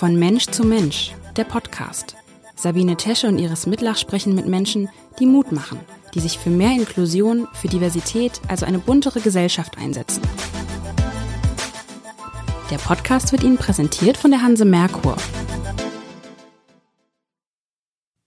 Von 0.00 0.18
Mensch 0.18 0.46
zu 0.46 0.64
Mensch, 0.64 1.12
der 1.36 1.44
Podcast. 1.44 2.16
Sabine 2.56 2.96
Tesche 2.96 3.28
und 3.28 3.38
Iris 3.38 3.66
Mitlach 3.66 3.98
sprechen 3.98 4.34
mit 4.34 4.46
Menschen, 4.46 4.88
die 5.18 5.26
Mut 5.26 5.52
machen, 5.52 5.78
die 6.14 6.20
sich 6.20 6.38
für 6.38 6.48
mehr 6.48 6.70
Inklusion, 6.70 7.46
für 7.52 7.68
Diversität, 7.68 8.40
also 8.48 8.64
eine 8.64 8.78
buntere 8.78 9.20
Gesellschaft 9.20 9.76
einsetzen. 9.76 10.22
Der 12.70 12.78
Podcast 12.78 13.30
wird 13.32 13.42
Ihnen 13.42 13.58
präsentiert 13.58 14.16
von 14.16 14.30
der 14.30 14.40
Hanse 14.40 14.64
Merkur. 14.64 15.18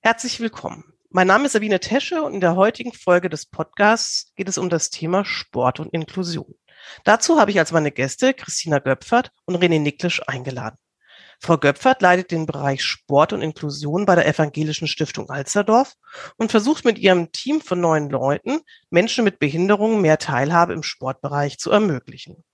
Herzlich 0.03 0.39
willkommen. 0.41 0.83
Mein 1.09 1.25
Name 1.25 1.47
ist 1.47 1.53
Sabine 1.53 1.79
Tesche 1.79 2.21
und 2.21 2.35
in 2.35 2.39
der 2.39 2.55
heutigen 2.55 2.93
Folge 2.93 3.29
des 3.29 3.47
Podcasts 3.47 4.31
geht 4.35 4.47
es 4.47 4.59
um 4.59 4.69
das 4.69 4.91
Thema 4.91 5.25
Sport 5.25 5.79
und 5.79 5.91
Inklusion. 5.91 6.53
Dazu 7.03 7.39
habe 7.39 7.49
ich 7.49 7.57
als 7.57 7.71
meine 7.71 7.91
Gäste 7.91 8.35
Christina 8.35 8.77
Göpfert 8.77 9.31
und 9.45 9.57
René 9.57 9.79
Niklisch 9.79 10.21
eingeladen. 10.27 10.77
Frau 11.45 11.57
Göpfert 11.57 12.01
leitet 12.01 12.31
den 12.31 12.45
Bereich 12.45 12.81
Sport 12.81 13.33
und 13.33 13.41
Inklusion 13.41 14.05
bei 14.05 14.15
der 14.15 14.25
Evangelischen 14.25 14.87
Stiftung 14.87 15.29
Alsterdorf 15.29 15.95
und 16.37 16.51
versucht 16.51 16.85
mit 16.85 16.97
ihrem 16.97 17.33
Team 17.33 17.59
von 17.59 17.81
neun 17.81 18.09
Leuten, 18.09 18.61
Menschen 18.89 19.25
mit 19.25 19.39
Behinderungen 19.39 19.99
mehr 19.99 20.17
Teilhabe 20.19 20.71
im 20.71 20.83
Sportbereich 20.83 21.59
zu 21.59 21.69
ermöglichen. 21.69 22.45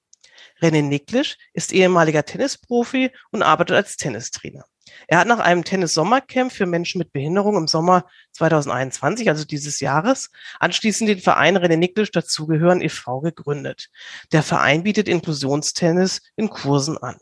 René 0.60 0.82
Niklisch 0.82 1.38
ist 1.54 1.72
ehemaliger 1.72 2.26
Tennisprofi 2.26 3.12
und 3.30 3.44
arbeitet 3.44 3.76
als 3.76 3.96
Tennistrainer. 3.96 4.66
Er 5.08 5.20
hat 5.20 5.28
nach 5.28 5.38
einem 5.38 5.64
Tennis-Sommercamp 5.64 6.52
für 6.52 6.66
Menschen 6.66 6.98
mit 6.98 7.14
Behinderung 7.14 7.58
im 7.58 7.68
Sommer 7.68 8.06
2021, 8.32 9.30
also 9.30 9.46
dieses 9.46 9.82
Jahres, 9.82 10.32
anschließend 10.60 11.08
den 11.08 11.20
Verein 11.20 11.60
René 11.60 11.78
Niklisch 11.78 12.10
dazugehören 12.10 12.82
e.V. 12.82 13.20
gegründet. 13.20 13.90
Der 14.32 14.42
Verein 14.42 14.82
bietet 14.82 15.08
Inklusionstennis 15.08 16.22
in 16.36 16.50
Kursen 16.50 16.98
an. 16.98 17.20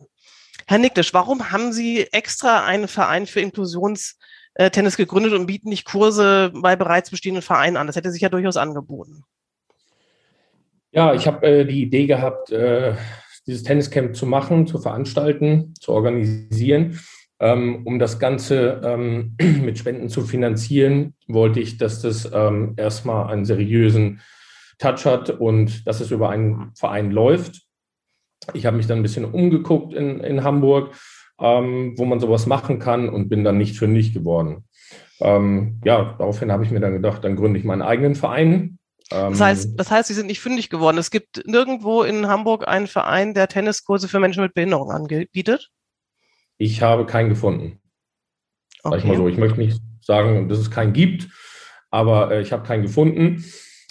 Herr 0.70 0.80
Niklisch, 0.80 1.14
warum 1.14 1.52
haben 1.52 1.72
Sie 1.72 2.08
extra 2.12 2.66
einen 2.66 2.90
Verein 2.90 3.26
für 3.26 3.40
Inklusionstennis 3.40 4.98
gegründet 4.98 5.32
und 5.32 5.46
bieten 5.46 5.70
nicht 5.70 5.86
Kurse 5.86 6.52
bei 6.54 6.76
bereits 6.76 7.10
bestehenden 7.10 7.42
Vereinen 7.42 7.78
an? 7.78 7.88
Das 7.88 7.96
hätte 7.96 8.12
sich 8.12 8.22
ja 8.22 8.28
durchaus 8.28 8.58
angeboten. 8.58 9.24
Ja, 10.92 11.14
ich 11.14 11.26
habe 11.26 11.48
äh, 11.48 11.66
die 11.66 11.84
Idee 11.84 12.06
gehabt, 12.06 12.52
äh, 12.52 12.96
dieses 13.46 13.64
Tenniscamp 13.64 14.14
zu 14.16 14.26
machen, 14.26 14.68
zu 14.68 14.78
veranstalten, 14.78 15.74
zu 15.80 15.94
organisieren. 15.94 17.00
Ähm, 17.40 17.86
um 17.86 17.98
das 17.98 18.20
Ganze 18.20 18.82
ähm, 18.84 19.36
mit 19.40 19.78
Spenden 19.78 20.10
zu 20.10 20.24
finanzieren, 20.24 21.16
wollte 21.28 21.62
ich, 21.62 21.78
dass 21.78 22.02
das 22.02 22.30
ähm, 22.34 22.74
erstmal 22.76 23.32
einen 23.32 23.46
seriösen 23.46 24.22
Touch 24.80 25.06
hat 25.06 25.30
und 25.30 25.88
dass 25.88 26.02
es 26.02 26.12
über 26.12 26.30
einen 26.30 26.74
Verein 26.76 27.12
läuft. 27.12 27.67
Ich 28.54 28.66
habe 28.66 28.78
mich 28.78 28.88
dann 28.88 29.00
ein 29.00 29.04
bisschen 29.04 29.26
umgeguckt 29.26 29.94
in, 29.94 30.20
in 30.20 30.44
Hamburg, 30.44 30.96
ähm, 31.40 31.94
wo 31.98 32.06
man 32.06 32.20
sowas 32.20 32.46
machen 32.46 32.80
kann 32.80 33.10
und 33.10 33.30
bin 33.30 33.44
dann 33.44 33.58
nicht 33.58 33.78
fündig 33.78 34.14
geworden. 34.14 34.66
Ähm, 35.20 35.80
ja, 35.84 36.16
daraufhin 36.18 36.52
habe 36.52 36.64
ich 36.64 36.72
mir 36.72 36.80
dann 36.80 36.94
gedacht, 36.94 37.24
dann 37.24 37.36
gründe 37.36 37.60
ich 37.60 37.66
meinen 37.66 37.82
eigenen 37.82 38.16
Verein. 38.16 38.78
Das 39.10 39.40
heißt, 39.40 39.70
ähm, 39.70 39.78
das 39.78 39.92
heißt, 39.92 40.08
Sie 40.08 40.14
sind 40.14 40.28
nicht 40.28 40.42
fündig 40.42 40.70
geworden. 40.70 40.98
Es 40.98 41.12
gibt 41.12 41.44
nirgendwo 41.46 42.04
in 42.04 42.28
Hamburg 42.28 42.68
einen 42.68 42.88
Verein, 42.88 43.34
der 43.34 43.48
Tenniskurse 43.48 44.08
für 44.08 44.20
Menschen 44.20 44.44
mit 44.44 44.54
Behinderung 44.54 44.92
anbietet? 44.92 45.70
Ich 46.58 46.82
habe 46.82 47.06
keinen 47.06 47.30
gefunden. 47.30 47.80
Okay. 48.84 48.96
Sag 48.96 49.00
ich 49.00 49.06
mal 49.06 49.18
so. 49.18 49.28
Ich 49.28 49.38
möchte 49.38 49.60
nicht 49.60 49.82
sagen, 50.02 50.50
dass 50.50 50.60
es 50.60 50.72
keinen 50.72 50.94
gibt, 50.94 51.30
aber 51.90 52.32
äh, 52.32 52.42
ich 52.42 52.52
habe 52.52 52.66
keinen 52.68 52.84
gefunden. 52.84 53.44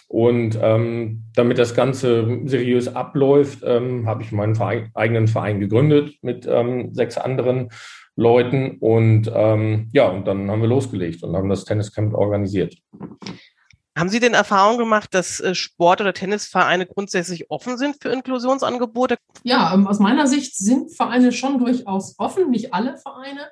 Und 0.08 0.58
ähm, 0.60 1.24
damit 1.34 1.58
das 1.58 1.74
Ganze 1.74 2.40
seriös 2.44 2.94
abläuft, 2.94 3.60
ähm, 3.64 4.06
habe 4.06 4.22
ich 4.22 4.30
meinen 4.30 4.54
Verein, 4.54 4.90
eigenen 4.94 5.26
Verein 5.26 5.58
gegründet 5.58 6.14
mit 6.22 6.46
ähm, 6.46 6.94
sechs 6.94 7.18
anderen 7.18 7.70
Leuten. 8.14 8.78
Und 8.78 9.30
ähm, 9.34 9.90
ja, 9.92 10.08
und 10.08 10.26
dann 10.26 10.50
haben 10.50 10.62
wir 10.62 10.68
losgelegt 10.68 11.22
und 11.22 11.36
haben 11.36 11.48
das 11.48 11.64
Tenniscamp 11.64 12.14
organisiert. 12.14 12.76
Haben 13.96 14.10
Sie 14.10 14.20
denn 14.20 14.34
Erfahrung 14.34 14.76
gemacht, 14.76 15.14
dass 15.14 15.40
äh, 15.40 15.54
Sport- 15.54 16.02
oder 16.02 16.12
Tennisvereine 16.12 16.86
grundsätzlich 16.86 17.50
offen 17.50 17.78
sind 17.78 17.96
für 18.00 18.10
Inklusionsangebote? 18.10 19.16
Ja, 19.42 19.72
ähm, 19.72 19.86
aus 19.86 19.98
meiner 19.98 20.26
Sicht 20.26 20.56
sind 20.56 20.94
Vereine 20.94 21.32
schon 21.32 21.58
durchaus 21.58 22.14
offen, 22.18 22.50
nicht 22.50 22.74
alle 22.74 22.98
Vereine. 22.98 23.48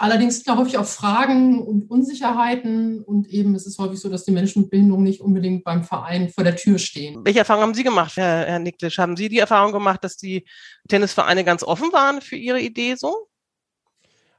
Allerdings 0.00 0.36
sind 0.36 0.48
da 0.48 0.56
häufig 0.56 0.78
auch 0.78 0.86
Fragen 0.86 1.60
und 1.60 1.90
Unsicherheiten 1.90 3.02
und 3.02 3.26
eben 3.28 3.56
ist 3.56 3.66
es 3.66 3.78
häufig 3.78 3.98
so, 3.98 4.08
dass 4.08 4.24
die 4.24 4.30
Menschen 4.30 4.62
mit 4.62 4.70
Behinderung 4.70 5.02
nicht 5.02 5.20
unbedingt 5.20 5.64
beim 5.64 5.82
Verein 5.82 6.28
vor 6.28 6.44
der 6.44 6.54
Tür 6.54 6.78
stehen. 6.78 7.24
Welche 7.24 7.40
Erfahrungen 7.40 7.64
haben 7.64 7.74
Sie 7.74 7.82
gemacht, 7.82 8.16
Herr, 8.16 8.46
Herr 8.46 8.58
Niklisch? 8.60 8.98
Haben 8.98 9.16
Sie 9.16 9.28
die 9.28 9.40
Erfahrung 9.40 9.72
gemacht, 9.72 10.04
dass 10.04 10.16
die 10.16 10.44
Tennisvereine 10.88 11.42
ganz 11.42 11.64
offen 11.64 11.92
waren 11.92 12.20
für 12.20 12.36
Ihre 12.36 12.60
Idee 12.60 12.94
so? 12.94 13.26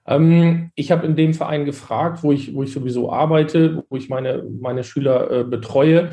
Ähm, 0.08 0.72
ich 0.76 0.92
habe 0.92 1.06
in 1.06 1.18
dem 1.18 1.34
Verein 1.34 1.66
gefragt, 1.66 2.24
wo 2.24 2.32
ich, 2.32 2.54
wo 2.54 2.64
ich 2.64 2.72
sowieso 2.72 3.12
arbeite, 3.12 3.84
wo 3.90 3.98
ich 3.98 4.08
meine, 4.08 4.44
meine 4.62 4.86
Schüler 4.86 5.30
äh, 5.30 5.44
betreue. 5.44 6.12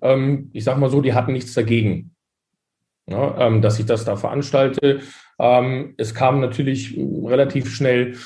Ähm, 0.00 0.50
ich 0.54 0.64
sage 0.64 0.80
mal 0.80 0.90
so, 0.90 1.02
die 1.02 1.12
hatten 1.12 1.32
nichts 1.32 1.52
dagegen, 1.52 2.14
ja, 3.06 3.46
ähm, 3.46 3.60
dass 3.60 3.78
ich 3.78 3.84
das 3.84 4.06
da 4.06 4.16
veranstalte. 4.16 5.00
Ähm, 5.38 5.94
es 5.98 6.14
kam 6.14 6.40
natürlich 6.40 6.96
relativ 6.96 7.74
schnell 7.74 8.16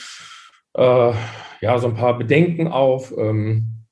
äh, 0.75 1.13
ja, 1.61 1.79
so 1.79 1.89
ein 1.89 1.95
paar 1.95 2.19
Bedenken 2.19 2.69
auf. 2.69 3.13
Ähm, 3.17 3.87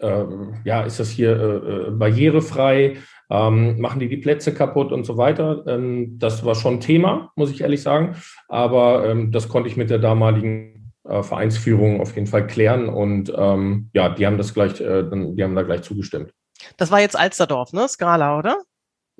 äh, 0.00 0.24
ja, 0.64 0.82
ist 0.82 1.00
das 1.00 1.10
hier 1.10 1.30
äh, 1.30 1.88
äh, 1.88 1.90
barrierefrei? 1.90 2.96
ähm, 3.30 3.80
machen 3.80 4.00
die 4.00 4.08
die 4.08 4.18
Plätze 4.18 4.54
kaputt 4.54 4.92
und 4.92 5.04
so 5.04 5.16
weiter. 5.16 5.64
Ähm, 5.66 6.18
das 6.18 6.44
war 6.44 6.54
schon 6.54 6.80
Thema, 6.80 7.32
muss 7.36 7.50
ich 7.50 7.62
ehrlich 7.62 7.82
sagen. 7.82 8.16
Aber 8.48 9.08
ähm, 9.08 9.32
das 9.32 9.48
konnte 9.48 9.68
ich 9.68 9.76
mit 9.76 9.90
der 9.90 9.98
damaligen 9.98 10.92
äh, 11.04 11.22
Vereinsführung 11.22 12.00
auf 12.00 12.14
jeden 12.14 12.26
Fall 12.26 12.46
klären 12.46 12.88
und 12.88 13.32
ähm, 13.36 13.90
ja, 13.92 14.08
die 14.08 14.26
haben 14.26 14.38
das 14.38 14.54
gleich, 14.54 14.80
äh, 14.80 15.04
die 15.10 15.42
haben 15.42 15.54
da 15.54 15.62
gleich 15.62 15.82
zugestimmt. 15.82 16.32
Das 16.76 16.90
war 16.90 17.00
jetzt 17.00 17.18
Alsterdorf, 17.18 17.72
ne? 17.72 17.88
Skala, 17.88 18.38
oder? 18.38 18.58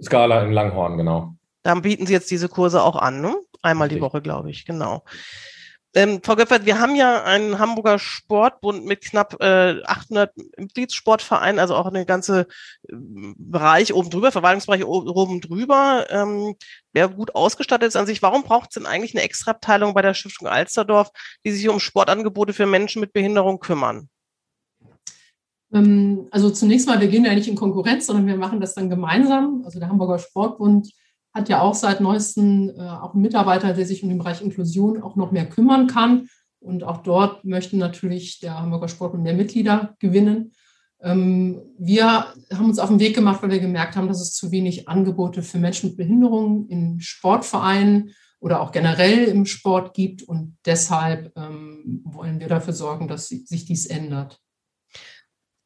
Skala 0.00 0.43
in 0.43 0.53
Langhorn, 0.53 0.97
genau. 0.97 1.34
Da 1.62 1.75
bieten 1.75 2.06
Sie 2.06 2.12
jetzt 2.12 2.31
diese 2.31 2.48
Kurse 2.48 2.82
auch 2.82 2.97
an, 2.97 3.20
ne? 3.20 3.34
Einmal 3.62 3.88
die 3.88 4.00
Woche, 4.00 4.20
glaube 4.20 4.50
ich, 4.50 4.66
genau. 4.66 5.03
Ähm, 5.97 6.21
Frau 6.25 6.34
Göppert, 6.34 6.66
wir 6.66 6.81
haben 6.81 6.97
ja 6.97 7.22
einen 7.22 7.60
Hamburger 7.60 8.00
Sportbund 8.00 8.84
mit 8.84 9.03
knapp 9.03 9.41
äh, 9.41 9.81
800 9.84 10.32
Mitgliedssportvereinen, 10.56 11.60
also 11.60 11.77
auch 11.77 11.87
eine 11.87 12.05
ganze 12.05 12.49
äh, 12.88 12.94
Bereich 13.37 13.94
oben 13.94 14.10
drüber, 14.10 14.32
Verwaltungsbereich 14.32 14.84
oben 14.84 15.41
drüber, 15.41 16.06
ähm, 16.10 16.56
wer 16.93 17.09
gut 17.09 17.37
ausgestattet 17.37 17.88
ist 17.88 17.97
an 17.97 18.06
sich. 18.06 18.22
Warum 18.22 18.43
braucht 18.43 18.71
es 18.71 18.75
denn 18.75 18.87
eigentlich 18.87 19.15
eine 19.15 19.22
Extraabteilung 19.22 19.94
bei 19.94 20.03
der 20.03 20.15
Stiftung 20.15 20.49
Alsterdorf, 20.49 21.10
die 21.44 21.53
sich 21.53 21.69
um 21.69 21.78
Sportangebote 21.78 22.53
für 22.53 22.66
Menschen 22.66 22.99
mit 22.99 23.12
Behinderung 23.12 23.61
kümmern? 23.61 24.09
Ähm, 25.72 26.26
also 26.32 26.50
zunächst 26.50 26.88
mal, 26.88 27.00
wir 27.00 27.09
gehen 27.09 27.25
ja 27.25 27.34
nicht 27.34 27.47
in 27.47 27.55
Konkurrenz, 27.55 28.06
sondern 28.06 28.26
wir 28.26 28.37
machen 28.37 28.61
das 28.61 28.75
dann 28.75 28.91
gemeinsam. 28.91 29.62
Also 29.65 29.78
der 29.78 29.91
Hamburger 29.91 30.19
Sportbund 30.19 30.91
hat 31.34 31.49
ja 31.49 31.61
auch 31.61 31.75
seit 31.75 32.00
neuestem 32.00 32.71
äh, 32.71 32.81
auch 32.81 33.12
einen 33.12 33.22
Mitarbeiter, 33.22 33.75
der 33.75 33.87
sich 33.87 34.03
um 34.03 34.09
den 34.09 34.19
Bereich 34.19 34.41
Inklusion 34.41 35.03
auch 35.03 35.17
noch 35.17 35.33
mehr 35.33 35.47
kümmern 35.47 35.89
kann. 35.89 36.28
Und 36.61 36.84
auch 36.84 36.99
dort 36.99 37.45
möchten 37.45 37.78
natürlich 37.78 38.41
der 38.41 38.59
Hamburger 38.59 38.89
Sportbund 38.89 39.22
mehr 39.22 39.34
Mitglieder 39.34 39.97
gewinnen. 39.99 40.53
Ähm, 41.03 41.61
wir 41.78 42.27
haben 42.53 42.67
uns 42.67 42.78
auf 42.78 42.89
den 42.89 43.00
Weg 43.00 43.15
gemacht, 43.15 43.43
weil 43.43 43.50
wir 43.50 43.59
gemerkt 43.59 43.97
haben, 43.97 44.09
dass 44.09 44.21
es 44.21 44.33
zu 44.33 44.53
wenig 44.53 44.89
Angebote 44.89 45.43
für 45.43 45.59
Menschen 45.59 45.91
mit 45.91 45.99
Behinderungen 45.99 46.69
in 46.69 47.00
Sportvereinen 47.00 48.12
oder 48.41 48.61
auch 48.61 48.73
generell 48.73 49.25
im 49.25 49.44
Sport 49.44 49.93
gibt. 49.94 50.23
Und 50.23 50.56
deshalb 50.65 51.33
ähm, 51.37 52.03
wollen 52.05 52.41
wir 52.41 52.49
dafür 52.49 52.73
sorgen, 52.73 53.09
dass 53.09 53.28
sich 53.28 53.65
dies 53.67 53.87
ändert. 53.87 54.41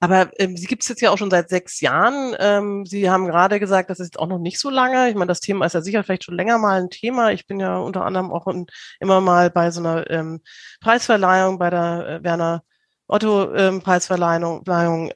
Aber 0.00 0.30
ähm, 0.38 0.56
sie 0.56 0.66
gibt 0.66 0.82
es 0.82 0.88
jetzt 0.88 1.00
ja 1.00 1.10
auch 1.10 1.18
schon 1.18 1.30
seit 1.30 1.48
sechs 1.48 1.80
Jahren. 1.80 2.34
Ähm, 2.38 2.86
sie 2.86 3.10
haben 3.10 3.26
gerade 3.26 3.58
gesagt, 3.58 3.90
das 3.90 3.98
ist 3.98 4.18
auch 4.18 4.28
noch 4.28 4.38
nicht 4.38 4.60
so 4.60 4.70
lange. 4.70 5.08
Ich 5.08 5.16
meine, 5.16 5.26
das 5.26 5.40
Thema 5.40 5.66
ist 5.66 5.72
ja 5.72 5.82
sicher 5.82 6.04
vielleicht 6.04 6.24
schon 6.24 6.36
länger 6.36 6.58
mal 6.58 6.80
ein 6.80 6.90
Thema. 6.90 7.32
Ich 7.32 7.46
bin 7.46 7.58
ja 7.58 7.78
unter 7.78 8.04
anderem 8.04 8.30
auch 8.30 8.46
in, 8.46 8.66
immer 9.00 9.20
mal 9.20 9.50
bei 9.50 9.70
so 9.72 9.80
einer 9.80 10.08
ähm, 10.10 10.40
Preisverleihung, 10.80 11.58
bei 11.58 11.70
der 11.70 12.08
äh, 12.08 12.24
Werner 12.24 12.62
Otto 13.08 13.54
ähm, 13.54 13.80
Preisverleihung 13.80 14.62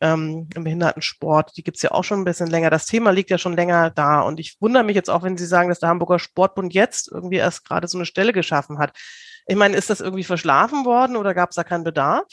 ähm, 0.01 0.49
im 0.55 0.65
Behindertensport. 0.65 1.57
Die 1.57 1.63
gibt's 1.63 1.83
ja 1.83 1.93
auch 1.93 2.05
schon 2.05 2.21
ein 2.21 2.25
bisschen 2.25 2.49
länger. 2.49 2.71
Das 2.71 2.87
Thema 2.87 3.11
liegt 3.11 3.31
ja 3.31 3.39
schon 3.39 3.55
länger 3.55 3.91
da. 3.91 4.23
Und 4.23 4.41
ich 4.41 4.57
wundere 4.61 4.83
mich 4.83 4.97
jetzt 4.97 5.11
auch, 5.11 5.23
wenn 5.23 5.37
Sie 5.37 5.47
sagen, 5.47 5.69
dass 5.69 5.79
der 5.79 5.91
Hamburger 5.91 6.19
Sportbund 6.19 6.73
jetzt 6.73 7.13
irgendwie 7.13 7.37
erst 7.37 7.67
gerade 7.67 7.87
so 7.87 7.99
eine 7.99 8.07
Stelle 8.07 8.33
geschaffen 8.33 8.79
hat. 8.79 8.97
Ich 9.47 9.57
meine, 9.57 9.77
ist 9.77 9.91
das 9.91 10.01
irgendwie 10.01 10.25
verschlafen 10.25 10.87
worden 10.87 11.17
oder 11.17 11.35
gab 11.35 11.51
es 11.51 11.57
da 11.57 11.65
keinen 11.65 11.85
Bedarf? 11.85 12.25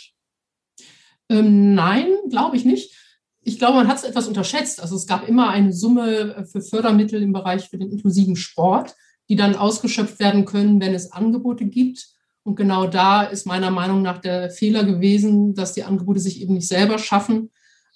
Ähm, 1.29 1.75
nein, 1.75 2.07
glaube 2.29 2.57
ich 2.57 2.65
nicht. 2.65 2.95
Ich 3.41 3.57
glaube, 3.57 3.77
man 3.77 3.87
hat 3.87 3.97
es 3.97 4.03
etwas 4.03 4.27
unterschätzt. 4.27 4.81
Also 4.81 4.95
es 4.95 5.07
gab 5.07 5.27
immer 5.27 5.49
eine 5.49 5.71
Summe 5.71 6.35
äh, 6.35 6.45
für 6.45 6.61
Fördermittel 6.61 7.21
im 7.21 7.33
Bereich 7.33 7.69
für 7.69 7.77
den 7.77 7.91
inklusiven 7.91 8.35
Sport, 8.35 8.95
die 9.29 9.35
dann 9.35 9.55
ausgeschöpft 9.55 10.19
werden 10.19 10.45
können, 10.45 10.81
wenn 10.81 10.93
es 10.93 11.11
Angebote 11.11 11.65
gibt. 11.65 12.09
Und 12.43 12.55
genau 12.55 12.87
da 12.87 13.23
ist 13.23 13.45
meiner 13.45 13.69
Meinung 13.69 14.01
nach 14.01 14.17
der 14.19 14.49
Fehler 14.49 14.83
gewesen, 14.83 15.53
dass 15.53 15.73
die 15.73 15.83
Angebote 15.83 16.19
sich 16.19 16.41
eben 16.41 16.55
nicht 16.55 16.67
selber 16.67 16.97
schaffen, 16.97 17.51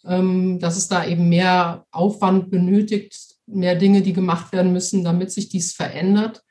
ähm, 0.06 0.59
dass 0.59 0.77
es 0.77 0.88
da 0.88 1.06
eben 1.06 1.30
mehr 1.30 1.85
Aufwand 1.91 2.51
benötigt, 2.51 3.35
mehr 3.47 3.75
Dinge, 3.75 4.01
die 4.01 4.13
gemacht 4.13 4.51
werden 4.53 4.71
müssen, 4.71 5.03
damit 5.03 5.31
sich 5.31 5.50
dies 5.50 5.74
verändert. 5.74 6.44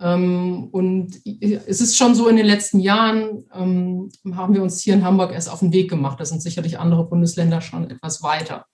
Ähm, 0.00 0.68
und 0.72 1.20
es 1.24 1.80
ist 1.80 1.96
schon 1.96 2.14
so, 2.14 2.28
in 2.28 2.36
den 2.36 2.46
letzten 2.46 2.80
Jahren 2.80 3.44
ähm, 3.54 4.10
haben 4.34 4.54
wir 4.54 4.62
uns 4.62 4.80
hier 4.80 4.94
in 4.94 5.04
Hamburg 5.04 5.32
erst 5.32 5.50
auf 5.50 5.60
den 5.60 5.72
Weg 5.72 5.90
gemacht. 5.90 6.20
Da 6.20 6.24
sind 6.24 6.42
sicherlich 6.42 6.78
andere 6.78 7.08
Bundesländer 7.08 7.60
schon 7.60 7.90
etwas 7.90 8.22
weiter. 8.22 8.66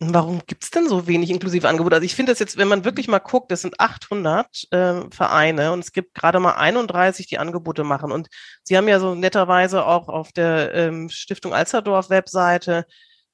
Warum 0.00 0.42
gibt 0.46 0.62
es 0.62 0.70
denn 0.70 0.88
so 0.88 1.08
wenig 1.08 1.28
inklusive 1.28 1.68
Angebote? 1.68 1.96
Also 1.96 2.04
ich 2.04 2.14
finde 2.14 2.30
das 2.30 2.38
jetzt, 2.38 2.56
wenn 2.56 2.68
man 2.68 2.84
wirklich 2.84 3.08
mal 3.08 3.18
guckt, 3.18 3.50
das 3.50 3.62
sind 3.62 3.80
800 3.80 4.68
äh, 4.70 5.00
Vereine 5.10 5.72
und 5.72 5.80
es 5.80 5.90
gibt 5.90 6.14
gerade 6.14 6.38
mal 6.38 6.52
31, 6.52 7.26
die 7.26 7.38
Angebote 7.38 7.82
machen. 7.82 8.12
Und 8.12 8.28
Sie 8.62 8.76
haben 8.76 8.86
ja 8.86 9.00
so 9.00 9.16
netterweise 9.16 9.84
auch 9.84 10.08
auf 10.08 10.30
der 10.30 10.72
ähm, 10.74 11.08
Stiftung 11.08 11.52
Alsterdorf 11.52 12.10
Webseite 12.10 12.86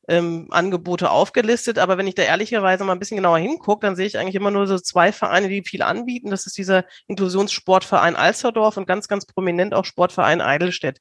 ähm, 0.09 0.49
Angebote 0.51 1.11
aufgelistet. 1.11 1.79
Aber 1.79 1.99
wenn 1.99 2.07
ich 2.07 2.15
da 2.15 2.23
ehrlicherweise 2.23 2.85
mal 2.85 2.93
ein 2.93 2.99
bisschen 2.99 3.17
genauer 3.17 3.39
hingucke, 3.39 3.87
dann 3.87 3.97
sehe 3.97 4.07
ich 4.07 4.19
eigentlich 4.19 4.35
immer 4.35 4.51
nur 4.51 4.67
so 4.67 4.79
zwei 4.79 5.13
Vereine, 5.13 5.49
die 5.49 5.63
viel 5.63 5.83
anbieten. 5.83 6.31
Das 6.31 6.47
ist 6.47 6.57
dieser 6.59 6.85
Inklusionssportverein 7.09 8.17
Alsterdorf 8.17 8.77
und 8.77 8.87
ganz, 8.87 9.09
ganz 9.09 9.27
prominent 9.27 9.75
auch 9.75 9.85
Sportverein 9.85 10.41
Eidelstedt 10.41 11.01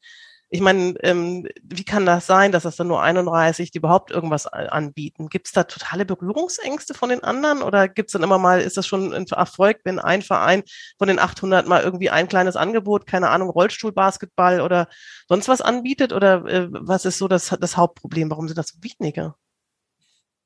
ich 0.54 0.62
meine, 0.62 0.94
ähm, 1.02 1.48
wie 1.64 1.84
kann 1.84 2.06
das 2.06 2.28
sein, 2.28 2.52
dass 2.52 2.64
es 2.64 2.76
dann 2.76 2.88
nur 2.88 3.02
31, 3.02 3.72
die 3.72 3.80
überhaupt 3.80 4.12
irgendwas 4.12 4.46
anbieten? 4.46 5.28
Gibt 5.30 5.48
es 5.48 5.52
da 5.52 5.64
totale 5.64 6.06
Berührungsängste 6.06 6.94
von 6.94 7.10
den 7.10 7.24
anderen 7.24 7.64
oder 7.64 7.88
gibt 7.88 8.10
es 8.10 8.14
dann 8.14 8.22
immer 8.22 8.38
mal, 8.38 8.62
ist 8.62 8.78
das 8.78 8.86
schon 8.86 9.16
ein 9.16 9.26
Erfolg, 9.26 9.80
wenn 9.84 9.98
ein 9.98 10.22
Verein 10.22 10.62
von 11.00 11.08
den 11.08 11.18
800 11.18 11.68
mal 11.68 11.82
irgendwie 11.82 12.12
ein 12.12 12.28
kleines 12.28 12.56
Angebot, 12.56 13.08
keine 13.08 13.30
Ahnung, 13.30 13.50
Rollstuhlbasketball 13.50 14.62
oder 14.62 14.90
sonst 15.28 15.48
was 15.48 15.62
anbietet 15.62 16.14
oder 16.14 16.46
äh, 16.46 16.68
was 16.70 17.06
ist 17.06 17.18
so 17.18 17.28
das, 17.28 17.58
das 17.60 17.76
Hauptproblem? 17.76 18.30
Warum 18.30 18.48
sind 18.48 18.60
das 18.60 18.68
so 18.68 18.78
wenige? 18.82 19.34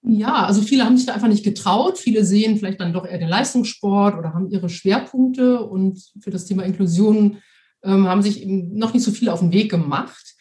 Ja, 0.04 0.46
also 0.46 0.62
viele 0.62 0.86
haben 0.86 0.96
sich 0.96 1.06
da 1.06 1.16
einfach 1.16 1.28
nicht 1.28 1.44
getraut. 1.44 1.98
Viele 1.98 2.24
sehen 2.24 2.56
vielleicht 2.56 2.80
dann 2.80 2.94
doch 2.94 3.06
eher 3.06 3.18
den 3.18 3.28
Leistungssport 3.28 4.18
oder 4.18 4.34
haben 4.34 4.50
ihre 4.52 4.70
Schwerpunkte 4.70 5.60
und 5.66 6.02
für 6.22 6.32
das 6.32 6.46
Thema 6.46 6.64
Inklusion 6.64 7.40
haben 7.84 8.22
sich 8.22 8.42
eben 8.42 8.78
noch 8.78 8.94
nicht 8.94 9.04
so 9.04 9.12
viel 9.12 9.30
auf 9.30 9.40
den 9.40 9.52
Weg 9.52 9.70
gemacht. 9.70 10.36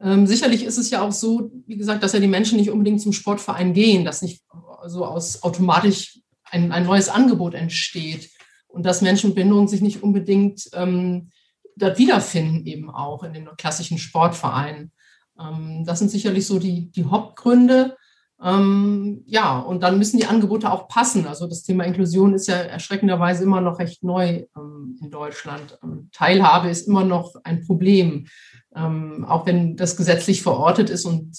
Ähm, 0.00 0.26
sicherlich 0.26 0.64
ist 0.64 0.78
es 0.78 0.90
ja 0.90 1.00
auch 1.00 1.12
so, 1.12 1.50
wie 1.66 1.76
gesagt, 1.76 2.02
dass 2.02 2.12
ja 2.12 2.20
die 2.20 2.26
Menschen 2.26 2.58
nicht 2.58 2.70
unbedingt 2.70 3.00
zum 3.00 3.12
Sportverein 3.12 3.72
gehen, 3.72 4.04
dass 4.04 4.22
nicht 4.22 4.44
so 4.86 5.04
aus 5.04 5.42
automatisch 5.42 6.20
ein, 6.44 6.70
ein 6.72 6.84
neues 6.84 7.08
Angebot 7.08 7.54
entsteht 7.54 8.30
und 8.68 8.84
dass 8.84 9.02
Menschen 9.02 9.28
mit 9.28 9.36
Behinderung 9.36 9.68
sich 9.68 9.80
nicht 9.80 10.02
unbedingt 10.02 10.68
ähm, 10.74 11.30
dort 11.76 11.98
wiederfinden, 11.98 12.66
eben 12.66 12.90
auch 12.90 13.22
in 13.22 13.32
den 13.32 13.48
klassischen 13.56 13.98
Sportvereinen. 13.98 14.92
Ähm, 15.40 15.84
das 15.84 15.98
sind 15.98 16.10
sicherlich 16.10 16.46
so 16.46 16.58
die, 16.58 16.90
die 16.90 17.04
Hauptgründe. 17.04 17.96
Ähm, 18.42 19.22
ja, 19.26 19.58
und 19.58 19.82
dann 19.82 19.98
müssen 19.98 20.18
die 20.18 20.26
Angebote 20.26 20.70
auch 20.70 20.88
passen. 20.88 21.26
Also 21.26 21.46
das 21.46 21.62
Thema 21.62 21.84
Inklusion 21.84 22.34
ist 22.34 22.48
ja 22.48 22.56
erschreckenderweise 22.56 23.44
immer 23.44 23.62
noch 23.62 23.78
recht 23.78 24.02
neu 24.04 24.44
ähm, 24.56 24.98
in 25.00 25.10
Deutschland. 25.10 25.78
Ähm, 25.82 26.10
Teilhabe 26.12 26.68
ist 26.68 26.86
immer 26.86 27.04
noch 27.04 27.34
ein 27.44 27.64
Problem, 27.64 28.26
ähm, 28.74 29.24
auch 29.24 29.46
wenn 29.46 29.76
das 29.76 29.96
gesetzlich 29.96 30.42
verortet 30.42 30.90
ist 30.90 31.06
und 31.06 31.38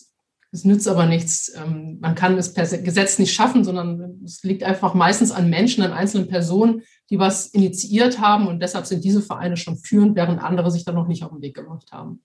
es 0.52 0.64
nützt 0.64 0.88
aber 0.88 1.06
nichts. 1.06 1.54
Ähm, 1.56 2.00
man 2.02 2.16
kann 2.16 2.36
es 2.38 2.54
per 2.54 2.66
Gesetz 2.66 3.20
nicht 3.20 3.34
schaffen, 3.34 3.64
sondern 3.64 4.22
es 4.26 4.42
liegt 4.42 4.64
einfach 4.64 4.96
meistens 4.96 5.32
an 5.32 5.52
Menschen, 5.52 5.84
an 5.84 5.94
einzelnen 5.94 6.28
Personen, 6.28 6.82
die 7.12 7.20
was 7.20 7.46
initiiert 7.48 8.20
haben 8.20 8.48
und 8.48 8.60
deshalb 8.60 8.88
sind 8.88 9.04
diese 9.04 9.22
Vereine 9.22 9.56
schon 9.56 9.78
führend, 9.78 10.16
während 10.16 10.42
andere 10.42 10.72
sich 10.72 10.84
da 10.84 10.94
noch 10.94 11.08
nicht 11.08 11.24
auf 11.24 11.32
den 11.32 11.42
Weg 11.42 11.56
gemacht 11.56 11.92
haben 11.92 12.24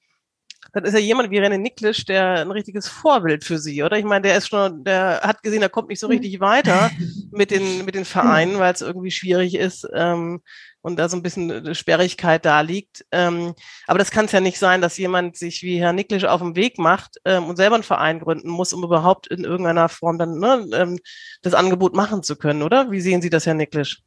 dann 0.72 0.84
ist 0.84 0.94
ja 0.94 0.98
jemand 0.98 1.30
wie 1.30 1.40
René 1.40 1.58
Niklisch, 1.58 2.04
der 2.04 2.40
ein 2.40 2.50
richtiges 2.50 2.88
Vorbild 2.88 3.44
für 3.44 3.58
sie, 3.58 3.82
oder? 3.82 3.98
Ich 3.98 4.04
meine, 4.04 4.22
der 4.22 4.38
ist 4.38 4.48
schon, 4.48 4.84
der 4.84 5.20
hat 5.22 5.42
gesehen, 5.42 5.62
er 5.62 5.68
kommt 5.68 5.88
nicht 5.88 6.00
so 6.00 6.06
richtig 6.06 6.40
weiter 6.40 6.90
mit 7.30 7.50
den, 7.50 7.84
mit 7.84 7.94
den 7.94 8.06
Vereinen, 8.06 8.58
weil 8.58 8.72
es 8.72 8.80
irgendwie 8.80 9.10
schwierig 9.10 9.54
ist 9.54 9.86
ähm, 9.92 10.40
und 10.80 10.98
da 10.98 11.08
so 11.10 11.16
ein 11.16 11.22
bisschen 11.22 11.74
Sperrigkeit 11.74 12.44
da 12.46 12.62
liegt. 12.62 13.04
Ähm, 13.12 13.54
aber 13.86 13.98
das 13.98 14.10
kann 14.10 14.24
es 14.24 14.32
ja 14.32 14.40
nicht 14.40 14.58
sein, 14.58 14.80
dass 14.80 14.96
jemand 14.96 15.36
sich 15.36 15.62
wie 15.62 15.78
Herr 15.78 15.92
Niklisch 15.92 16.24
auf 16.24 16.40
den 16.40 16.56
Weg 16.56 16.78
macht 16.78 17.18
ähm, 17.26 17.44
und 17.44 17.56
selber 17.56 17.74
einen 17.74 17.84
Verein 17.84 18.18
gründen 18.18 18.48
muss, 18.48 18.72
um 18.72 18.82
überhaupt 18.82 19.26
in 19.26 19.44
irgendeiner 19.44 19.90
Form 19.90 20.18
dann 20.18 20.38
ne, 20.38 20.66
ähm, 20.72 20.98
das 21.42 21.52
Angebot 21.52 21.94
machen 21.94 22.22
zu 22.22 22.36
können, 22.36 22.62
oder? 22.62 22.90
Wie 22.90 23.00
sehen 23.00 23.20
Sie 23.20 23.30
das, 23.30 23.44
Herr 23.44 23.54
Niklisch? 23.54 24.02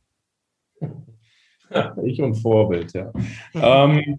Ja, 1.70 1.96
ich 2.04 2.22
und 2.22 2.36
Vorbild, 2.36 2.94
ja. 2.94 3.12
Mhm. 3.54 3.62
Ähm, 3.62 4.18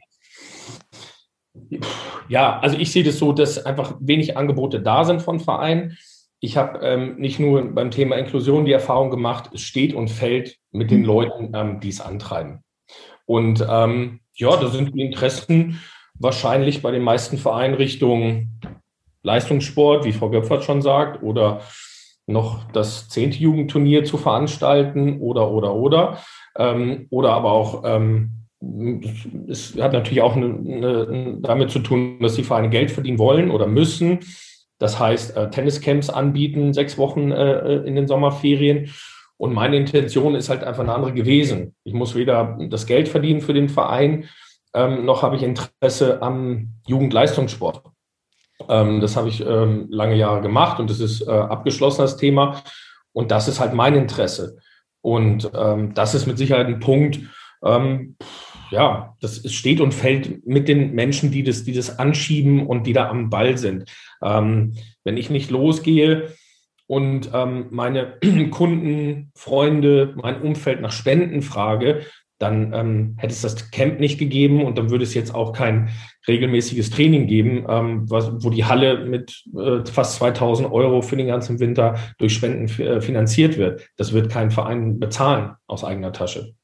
ja, 2.28 2.58
also 2.60 2.76
ich 2.76 2.92
sehe 2.92 3.04
das 3.04 3.18
so, 3.18 3.32
dass 3.32 3.64
einfach 3.64 3.94
wenig 4.00 4.36
Angebote 4.36 4.80
da 4.80 5.04
sind 5.04 5.22
von 5.22 5.40
Vereinen. 5.40 5.96
Ich 6.40 6.56
habe 6.56 6.78
ähm, 6.86 7.16
nicht 7.16 7.40
nur 7.40 7.62
beim 7.74 7.90
Thema 7.90 8.16
Inklusion 8.16 8.66
die 8.66 8.72
Erfahrung 8.72 9.10
gemacht, 9.10 9.50
es 9.54 9.62
steht 9.62 9.94
und 9.94 10.08
fällt 10.08 10.56
mit 10.70 10.90
den 10.90 11.04
Leuten, 11.04 11.52
ähm, 11.54 11.80
die 11.80 11.88
es 11.88 12.00
antreiben. 12.00 12.62
Und 13.24 13.66
ähm, 13.68 14.20
ja, 14.34 14.56
da 14.56 14.68
sind 14.68 14.94
die 14.94 15.00
Interessen 15.00 15.80
wahrscheinlich 16.14 16.82
bei 16.82 16.90
den 16.90 17.02
meisten 17.02 17.38
Vereinen 17.38 17.74
Richtung 17.74 18.60
Leistungssport, 19.22 20.04
wie 20.04 20.12
Frau 20.12 20.30
Göpfert 20.30 20.64
schon 20.64 20.82
sagt, 20.82 21.22
oder 21.22 21.60
noch 22.26 22.70
das 22.72 23.08
zehnte 23.08 23.38
Jugendturnier 23.38 24.04
zu 24.04 24.18
veranstalten 24.18 25.20
oder, 25.20 25.50
oder, 25.50 25.74
oder. 25.74 26.18
Ähm, 26.56 27.06
oder 27.10 27.32
aber 27.32 27.52
auch 27.52 27.82
ähm, 27.84 28.45
es 29.48 29.76
hat 29.80 29.92
natürlich 29.92 30.22
auch 30.22 30.36
eine, 30.36 30.46
eine, 30.46 31.38
damit 31.40 31.70
zu 31.70 31.80
tun, 31.80 32.18
dass 32.20 32.34
die 32.34 32.44
Vereine 32.44 32.70
Geld 32.70 32.90
verdienen 32.90 33.18
wollen 33.18 33.50
oder 33.50 33.66
müssen. 33.66 34.20
Das 34.78 34.98
heißt, 34.98 35.36
äh, 35.36 35.50
Tenniscamps 35.50 36.10
anbieten, 36.10 36.72
sechs 36.72 36.98
Wochen 36.98 37.32
äh, 37.32 37.76
in 37.78 37.94
den 37.94 38.06
Sommerferien. 38.06 38.90
Und 39.38 39.52
meine 39.52 39.76
Intention 39.76 40.34
ist 40.34 40.48
halt 40.48 40.64
einfach 40.64 40.82
eine 40.82 40.94
andere 40.94 41.12
gewesen. 41.12 41.74
Ich 41.84 41.92
muss 41.92 42.14
weder 42.14 42.58
das 42.70 42.86
Geld 42.86 43.08
verdienen 43.08 43.40
für 43.40 43.54
den 43.54 43.68
Verein, 43.68 44.24
ähm, 44.76 45.06
noch 45.06 45.22
habe 45.22 45.36
ich 45.36 45.42
Interesse 45.42 46.20
am 46.20 46.74
Jugendleistungssport. 46.86 47.82
Ähm, 48.68 49.00
das 49.00 49.16
habe 49.16 49.28
ich 49.28 49.40
ähm, 49.40 49.86
lange 49.88 50.16
Jahre 50.16 50.42
gemacht 50.42 50.78
und 50.78 50.90
das 50.90 51.00
ist 51.00 51.26
äh, 51.26 51.30
abgeschlossen, 51.30 52.02
das 52.02 52.18
Thema. 52.18 52.62
Und 53.12 53.30
das 53.30 53.48
ist 53.48 53.58
halt 53.58 53.72
mein 53.72 53.94
Interesse. 53.94 54.58
Und 55.00 55.50
ähm, 55.54 55.94
das 55.94 56.14
ist 56.14 56.26
mit 56.26 56.36
Sicherheit 56.36 56.66
ein 56.66 56.80
Punkt, 56.80 57.20
ähm, 57.64 58.16
ja, 58.70 59.16
das 59.20 59.52
steht 59.52 59.80
und 59.80 59.94
fällt 59.94 60.46
mit 60.46 60.68
den 60.68 60.92
Menschen, 60.92 61.30
die 61.30 61.42
das, 61.42 61.64
die 61.64 61.72
das 61.72 61.98
anschieben 61.98 62.66
und 62.66 62.86
die 62.86 62.92
da 62.92 63.08
am 63.08 63.30
Ball 63.30 63.58
sind. 63.58 63.90
Ähm, 64.22 64.74
wenn 65.04 65.16
ich 65.16 65.30
nicht 65.30 65.50
losgehe 65.50 66.32
und 66.86 67.30
ähm, 67.32 67.66
meine 67.70 68.18
Kunden, 68.50 69.30
Freunde, 69.34 70.14
mein 70.16 70.42
Umfeld 70.42 70.80
nach 70.80 70.92
Spenden 70.92 71.42
frage, 71.42 72.02
dann 72.38 72.74
ähm, 72.74 73.14
hätte 73.16 73.32
es 73.32 73.40
das 73.40 73.70
Camp 73.70 73.98
nicht 73.98 74.18
gegeben 74.18 74.62
und 74.64 74.76
dann 74.76 74.90
würde 74.90 75.04
es 75.04 75.14
jetzt 75.14 75.34
auch 75.34 75.52
kein 75.52 75.88
regelmäßiges 76.28 76.90
Training 76.90 77.26
geben, 77.26 77.64
ähm, 77.68 78.10
was, 78.10 78.30
wo 78.44 78.50
die 78.50 78.64
Halle 78.64 79.06
mit 79.06 79.44
äh, 79.56 79.84
fast 79.86 80.16
2000 80.16 80.70
Euro 80.70 81.00
für 81.00 81.16
den 81.16 81.28
ganzen 81.28 81.60
Winter 81.60 81.98
durch 82.18 82.34
Spenden 82.34 82.66
äh, 82.82 83.00
finanziert 83.00 83.56
wird. 83.56 83.88
Das 83.96 84.12
wird 84.12 84.30
kein 84.30 84.50
Verein 84.50 84.98
bezahlen 84.98 85.52
aus 85.66 85.82
eigener 85.82 86.12
Tasche. 86.12 86.54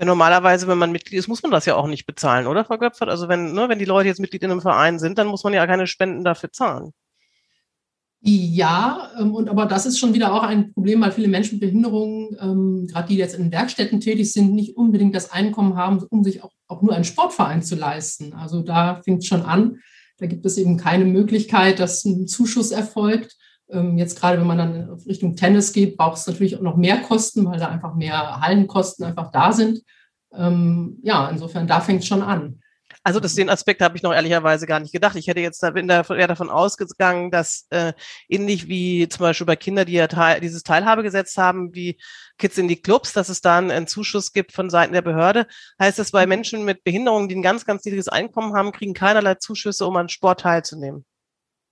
Ja, 0.00 0.06
normalerweise, 0.06 0.66
wenn 0.66 0.78
man 0.78 0.92
Mitglied 0.92 1.18
ist, 1.18 1.28
muss 1.28 1.42
man 1.42 1.52
das 1.52 1.66
ja 1.66 1.76
auch 1.76 1.86
nicht 1.86 2.06
bezahlen, 2.06 2.46
oder, 2.46 2.64
Frau 2.64 2.78
Göpfert? 2.78 3.10
Also 3.10 3.28
wenn, 3.28 3.52
ne, 3.52 3.68
wenn 3.68 3.78
die 3.78 3.84
Leute 3.84 4.08
jetzt 4.08 4.18
Mitglied 4.18 4.42
in 4.42 4.50
einem 4.50 4.62
Verein 4.62 4.98
sind, 4.98 5.18
dann 5.18 5.26
muss 5.26 5.44
man 5.44 5.52
ja 5.52 5.66
keine 5.66 5.86
Spenden 5.86 6.24
dafür 6.24 6.50
zahlen. 6.50 6.92
Ja, 8.22 9.10
ähm, 9.18 9.34
und 9.34 9.50
aber 9.50 9.66
das 9.66 9.84
ist 9.84 9.98
schon 9.98 10.14
wieder 10.14 10.32
auch 10.32 10.42
ein 10.42 10.72
Problem, 10.72 11.02
weil 11.02 11.12
viele 11.12 11.28
Menschen 11.28 11.56
mit 11.56 11.60
Behinderungen, 11.60 12.34
ähm, 12.40 12.86
gerade 12.90 13.08
die 13.08 13.16
jetzt 13.16 13.34
in 13.34 13.52
Werkstätten 13.52 14.00
tätig 14.00 14.32
sind, 14.32 14.54
nicht 14.54 14.74
unbedingt 14.74 15.14
das 15.14 15.32
Einkommen 15.32 15.76
haben, 15.76 16.02
um 16.08 16.24
sich 16.24 16.42
auch, 16.42 16.52
auch 16.66 16.80
nur 16.80 16.94
einen 16.94 17.04
Sportverein 17.04 17.62
zu 17.62 17.76
leisten. 17.76 18.32
Also 18.32 18.62
da 18.62 19.02
fängt 19.02 19.20
es 19.22 19.26
schon 19.26 19.42
an. 19.42 19.80
Da 20.16 20.26
gibt 20.26 20.46
es 20.46 20.56
eben 20.56 20.78
keine 20.78 21.04
Möglichkeit, 21.04 21.78
dass 21.78 22.06
ein 22.06 22.26
Zuschuss 22.26 22.70
erfolgt. 22.70 23.36
Ähm, 23.72 23.98
jetzt 23.98 24.18
gerade, 24.18 24.38
wenn 24.38 24.46
man 24.46 24.58
dann 24.58 24.90
Richtung 25.06 25.36
Tennis 25.36 25.72
geht, 25.72 25.96
braucht 25.96 26.18
es 26.18 26.26
natürlich 26.26 26.56
auch 26.56 26.62
noch 26.62 26.76
mehr 26.76 27.00
Kosten, 27.02 27.46
weil 27.46 27.58
da 27.58 27.68
einfach 27.68 27.94
mehr 27.94 28.40
Hallenkosten 28.40 29.04
einfach 29.04 29.30
da 29.30 29.52
sind. 29.52 29.82
Ähm, 30.32 30.98
ja, 31.02 31.28
insofern, 31.28 31.66
da 31.66 31.80
fängt 31.80 32.00
es 32.00 32.06
schon 32.06 32.22
an. 32.22 32.60
Also 33.02 33.18
das, 33.18 33.34
den 33.34 33.48
Aspekt 33.48 33.80
habe 33.80 33.96
ich 33.96 34.02
noch 34.02 34.12
ehrlicherweise 34.12 34.66
gar 34.66 34.80
nicht 34.80 34.92
gedacht. 34.92 35.16
Ich 35.16 35.26
hätte 35.26 35.40
jetzt 35.40 35.62
da, 35.62 35.70
bin 35.70 35.88
da 35.88 36.02
eher 36.02 36.26
davon 36.26 36.50
ausgegangen, 36.50 37.30
dass 37.30 37.66
äh, 37.70 37.94
ähnlich 38.28 38.68
wie 38.68 39.08
zum 39.08 39.20
Beispiel 39.20 39.46
bei 39.46 39.56
Kindern, 39.56 39.86
die 39.86 39.94
ja 39.94 40.06
teil, 40.06 40.40
dieses 40.40 40.62
Teilhabegesetz 40.62 41.36
haben, 41.38 41.74
wie 41.74 41.98
Kids 42.36 42.58
in 42.58 42.68
die 42.68 42.80
Clubs, 42.80 43.12
dass 43.12 43.28
es 43.28 43.40
dann 43.40 43.70
einen 43.70 43.86
Zuschuss 43.86 44.32
gibt 44.32 44.52
von 44.52 44.68
Seiten 44.68 44.92
der 44.92 45.02
Behörde. 45.02 45.46
Heißt 45.80 45.98
das, 45.98 46.10
bei 46.10 46.26
Menschen 46.26 46.64
mit 46.64 46.84
Behinderungen, 46.84 47.28
die 47.28 47.36
ein 47.36 47.42
ganz, 47.42 47.64
ganz 47.64 47.84
niedriges 47.84 48.08
Einkommen 48.08 48.54
haben, 48.54 48.72
kriegen 48.72 48.92
keinerlei 48.92 49.36
Zuschüsse, 49.36 49.86
um 49.86 49.96
an 49.96 50.08
Sport 50.08 50.40
teilzunehmen. 50.40 51.06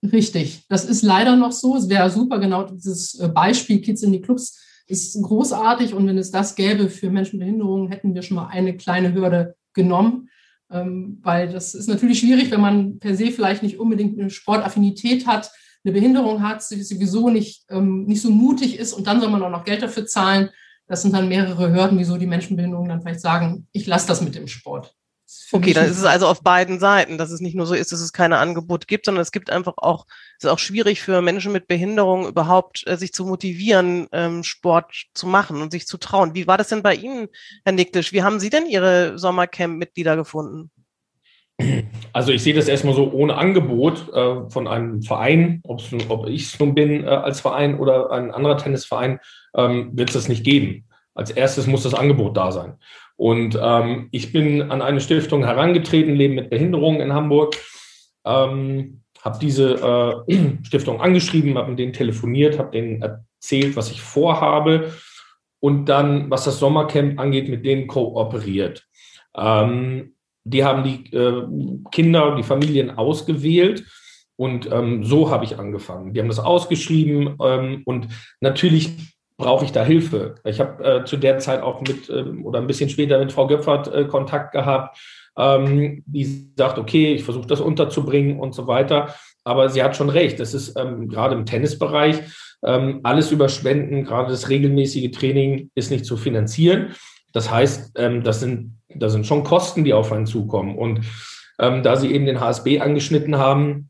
Richtig, 0.01 0.65
das 0.69 0.85
ist 0.85 1.01
leider 1.01 1.35
noch 1.35 1.51
so. 1.51 1.75
Es 1.75 1.89
wäre 1.89 2.09
super, 2.09 2.39
genau 2.39 2.63
dieses 2.63 3.19
äh, 3.19 3.27
Beispiel 3.27 3.81
Kids 3.81 4.01
in 4.01 4.13
die 4.13 4.21
Clubs 4.21 4.57
ist 4.87 5.21
großartig. 5.21 5.93
Und 5.93 6.07
wenn 6.07 6.17
es 6.17 6.31
das 6.31 6.55
gäbe 6.55 6.89
für 6.89 7.09
Menschen 7.09 7.37
mit 7.37 7.47
Behinderungen, 7.47 7.89
hätten 7.89 8.15
wir 8.15 8.21
schon 8.21 8.35
mal 8.35 8.47
eine 8.47 8.77
kleine 8.77 9.13
Hürde 9.13 9.55
genommen. 9.73 10.29
Ähm, 10.71 11.19
weil 11.21 11.51
das 11.51 11.73
ist 11.73 11.87
natürlich 11.87 12.19
schwierig, 12.19 12.51
wenn 12.51 12.61
man 12.61 12.99
per 12.99 13.15
se 13.15 13.31
vielleicht 13.31 13.63
nicht 13.63 13.79
unbedingt 13.79 14.19
eine 14.19 14.29
Sportaffinität 14.29 15.25
hat, 15.27 15.51
eine 15.83 15.93
Behinderung 15.93 16.43
hat, 16.43 16.61
sowieso 16.61 17.29
nicht, 17.29 17.65
ähm, 17.69 18.05
nicht 18.05 18.21
so 18.21 18.29
mutig 18.29 18.77
ist 18.77 18.93
und 18.93 19.07
dann 19.07 19.19
soll 19.19 19.29
man 19.29 19.41
auch 19.41 19.49
noch 19.49 19.63
Geld 19.63 19.81
dafür 19.81 20.05
zahlen. 20.05 20.49
das 20.87 21.03
sind 21.03 21.13
dann 21.13 21.29
mehrere 21.29 21.71
Hürden, 21.71 21.99
wieso 21.99 22.17
die 22.17 22.25
Menschenbehinderungen 22.25 22.89
dann 22.89 23.01
vielleicht 23.01 23.21
sagen, 23.21 23.67
ich 23.71 23.85
lasse 23.85 24.07
das 24.07 24.21
mit 24.21 24.35
dem 24.35 24.47
Sport. 24.47 24.95
Okay, 25.51 25.73
dann 25.73 25.85
ist 25.85 25.97
es 25.97 26.05
also 26.05 26.27
auf 26.27 26.41
beiden 26.41 26.79
Seiten, 26.79 27.17
dass 27.17 27.31
es 27.31 27.41
nicht 27.41 27.55
nur 27.55 27.65
so 27.65 27.73
ist, 27.73 27.91
dass 27.91 28.01
es 28.01 28.13
keine 28.13 28.37
Angebote 28.37 28.87
gibt, 28.87 29.05
sondern 29.05 29.21
es 29.21 29.31
gibt 29.31 29.49
einfach 29.49 29.73
auch, 29.77 30.05
es 30.37 30.45
ist 30.45 30.49
auch 30.49 30.59
schwierig 30.59 31.01
für 31.01 31.21
Menschen 31.21 31.51
mit 31.51 31.67
Behinderung 31.67 32.27
überhaupt, 32.27 32.83
äh, 32.87 32.97
sich 32.97 33.13
zu 33.13 33.25
motivieren, 33.25 34.07
ähm, 34.11 34.43
Sport 34.43 35.07
zu 35.13 35.27
machen 35.27 35.61
und 35.61 35.71
sich 35.71 35.87
zu 35.87 35.97
trauen. 35.97 36.35
Wie 36.35 36.47
war 36.47 36.57
das 36.57 36.69
denn 36.69 36.83
bei 36.83 36.95
Ihnen, 36.95 37.27
Herr 37.63 37.73
Nicklisch? 37.73 38.13
Wie 38.13 38.23
haben 38.23 38.39
Sie 38.39 38.49
denn 38.49 38.65
Ihre 38.65 39.17
Sommercamp-Mitglieder 39.17 40.15
gefunden? 40.15 40.71
Also 42.13 42.31
ich 42.31 42.41
sehe 42.41 42.53
das 42.53 42.67
erstmal 42.67 42.93
so 42.93 43.11
ohne 43.11 43.35
Angebot 43.35 44.11
äh, 44.13 44.49
von 44.49 44.67
einem 44.67 45.01
Verein, 45.01 45.61
ob 45.63 45.81
ich 46.27 46.43
es 46.43 46.59
nun 46.59 46.73
bin 46.73 47.03
äh, 47.03 47.07
als 47.07 47.41
Verein 47.41 47.77
oder 47.77 48.11
ein 48.11 48.31
anderer 48.31 48.57
Tennisverein, 48.57 49.19
ähm, 49.55 49.91
wird 49.93 50.09
es 50.09 50.13
das 50.13 50.29
nicht 50.29 50.43
geben. 50.43 50.85
Als 51.13 51.31
erstes 51.31 51.67
muss 51.67 51.83
das 51.83 51.93
Angebot 51.93 52.37
da 52.37 52.51
sein. 52.51 52.77
Und 53.19 53.59
ähm, 53.61 54.07
ich 54.11 54.31
bin 54.31 54.71
an 54.71 54.81
eine 54.81 55.01
Stiftung 55.01 55.43
herangetreten, 55.43 56.15
Leben 56.15 56.35
mit 56.35 56.49
Behinderung 56.49 57.01
in 57.01 57.11
Hamburg, 57.11 57.57
ähm, 58.25 59.01
habe 59.21 59.39
diese 59.41 60.23
äh, 60.29 60.57
Stiftung 60.63 61.01
angeschrieben, 61.01 61.57
habe 61.57 61.71
mit 61.71 61.79
denen 61.79 61.91
telefoniert, 61.91 62.57
habe 62.57 62.71
denen 62.71 63.01
erzählt, 63.01 63.75
was 63.75 63.91
ich 63.91 64.01
vorhabe 64.01 64.93
und 65.59 65.87
dann, 65.89 66.31
was 66.31 66.45
das 66.45 66.59
Sommercamp 66.59 67.19
angeht, 67.19 67.49
mit 67.49 67.65
denen 67.65 67.87
kooperiert. 67.87 68.87
Ähm, 69.35 70.15
die 70.45 70.63
haben 70.63 70.85
die 70.85 71.13
äh, 71.13 71.45
Kinder, 71.91 72.37
die 72.37 72.43
Familien 72.43 72.89
ausgewählt 72.89 73.83
und 74.37 74.71
ähm, 74.71 75.03
so 75.03 75.29
habe 75.29 75.43
ich 75.43 75.59
angefangen. 75.59 76.13
Die 76.13 76.21
haben 76.21 76.29
das 76.29 76.39
ausgeschrieben 76.39 77.35
ähm, 77.43 77.81
und 77.83 78.07
natürlich 78.39 78.95
brauche 79.39 79.65
ich 79.65 79.71
da 79.71 79.83
Hilfe. 79.83 80.35
Ich 80.43 80.59
habe 80.59 80.83
äh, 80.83 81.05
zu 81.05 81.17
der 81.17 81.39
Zeit 81.39 81.63
auch 81.63 81.81
mit 81.81 82.09
ähm, 82.09 82.45
oder 82.45 82.59
ein 82.59 82.67
bisschen 82.67 82.89
später 82.89 83.17
mit 83.17 83.31
Frau 83.31 83.47
Göpfert 83.47 83.91
äh, 83.91 84.05
Kontakt 84.05 84.51
gehabt, 84.51 84.99
ähm, 85.37 86.03
die 86.05 86.51
sagt, 86.55 86.77
okay, 86.77 87.13
ich 87.13 87.23
versuche 87.23 87.47
das 87.47 87.61
unterzubringen 87.61 88.39
und 88.39 88.53
so 88.53 88.67
weiter. 88.67 89.15
Aber 89.45 89.69
sie 89.69 89.81
hat 89.81 89.95
schon 89.95 90.09
recht, 90.09 90.39
das 90.39 90.53
ist 90.53 90.77
ähm, 90.77 91.07
gerade 91.07 91.33
im 91.33 91.45
Tennisbereich 91.45 92.21
ähm, 92.63 92.99
alles 93.03 93.31
über 93.31 93.47
gerade 93.47 94.29
das 94.29 94.49
regelmäßige 94.49 95.11
Training 95.11 95.71
ist 95.73 95.89
nicht 95.89 96.05
zu 96.05 96.17
finanzieren. 96.17 96.93
Das 97.31 97.49
heißt, 97.49 97.93
ähm, 97.97 98.23
das, 98.23 98.41
sind, 98.41 98.77
das 98.89 99.13
sind 99.13 99.25
schon 99.25 99.45
Kosten, 99.45 99.85
die 99.85 99.93
auf 99.93 100.11
einen 100.11 100.25
zukommen. 100.25 100.77
Und 100.77 101.05
ähm, 101.59 101.81
da 101.83 101.95
Sie 101.95 102.11
eben 102.11 102.25
den 102.25 102.41
HSB 102.41 102.81
angeschnitten 102.81 103.37
haben, 103.37 103.89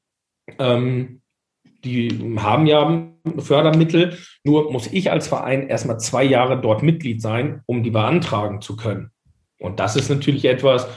die 1.83 2.35
haben 2.37 2.65
ja 2.65 3.07
Fördermittel. 3.37 4.17
Nur 4.43 4.71
muss 4.71 4.87
ich 4.87 5.11
als 5.11 5.27
Verein 5.27 5.67
erstmal 5.67 5.99
zwei 5.99 6.23
Jahre 6.23 6.59
dort 6.59 6.83
Mitglied 6.83 7.21
sein, 7.21 7.61
um 7.65 7.83
die 7.83 7.91
beantragen 7.91 8.61
zu 8.61 8.75
können. 8.75 9.11
Und 9.59 9.79
das 9.79 9.95
ist 9.95 10.09
natürlich 10.09 10.45
etwas, 10.45 10.87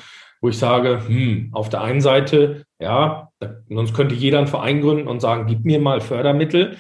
wo 0.41 0.49
ich 0.49 0.59
sage, 0.59 1.03
hm, 1.07 1.51
auf 1.53 1.69
der 1.69 1.83
einen 1.83 2.01
Seite, 2.01 2.65
ja, 2.81 3.29
sonst 3.69 3.95
könnte 3.95 4.15
jeder 4.15 4.39
einen 4.39 4.49
Verein 4.49 4.81
gründen 4.81 5.09
und 5.09 5.21
sagen, 5.21 5.47
gib 5.47 5.65
mir 5.65 5.81
mal 5.81 6.01
Fördermittel. 6.01 6.77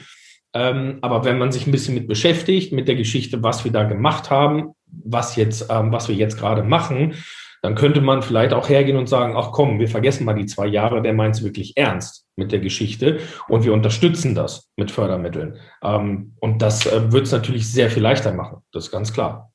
Ähm, 0.54 0.98
aber 1.00 1.24
wenn 1.24 1.38
man 1.38 1.50
sich 1.50 1.66
ein 1.66 1.72
bisschen 1.72 1.94
mit 1.94 2.08
beschäftigt, 2.08 2.72
mit 2.72 2.86
der 2.86 2.96
Geschichte, 2.96 3.42
was 3.42 3.64
wir 3.64 3.72
da 3.72 3.84
gemacht 3.84 4.30
haben, 4.30 4.72
was 4.86 5.36
jetzt, 5.36 5.68
ähm, 5.70 5.92
was 5.92 6.08
wir 6.08 6.14
jetzt 6.14 6.38
gerade 6.38 6.62
machen, 6.62 7.14
dann 7.62 7.76
könnte 7.76 8.00
man 8.00 8.22
vielleicht 8.22 8.52
auch 8.52 8.68
hergehen 8.68 8.96
und 8.96 9.08
sagen, 9.08 9.34
ach 9.36 9.52
komm, 9.52 9.78
wir 9.78 9.88
vergessen 9.88 10.24
mal 10.24 10.34
die 10.34 10.46
zwei 10.46 10.66
Jahre, 10.66 11.00
der 11.00 11.14
meint 11.14 11.36
es 11.36 11.44
wirklich 11.44 11.76
ernst 11.76 12.26
mit 12.36 12.50
der 12.52 12.58
Geschichte 12.58 13.20
und 13.48 13.64
wir 13.64 13.72
unterstützen 13.72 14.34
das 14.34 14.70
mit 14.76 14.90
Fördermitteln. 14.90 15.58
Ähm, 15.82 16.34
und 16.40 16.60
das 16.60 16.86
äh, 16.86 17.12
wird 17.12 17.26
es 17.26 17.32
natürlich 17.32 17.70
sehr 17.70 17.90
viel 17.90 18.02
leichter 18.02 18.32
machen, 18.34 18.58
das 18.72 18.86
ist 18.86 18.90
ganz 18.90 19.12
klar. 19.12 19.51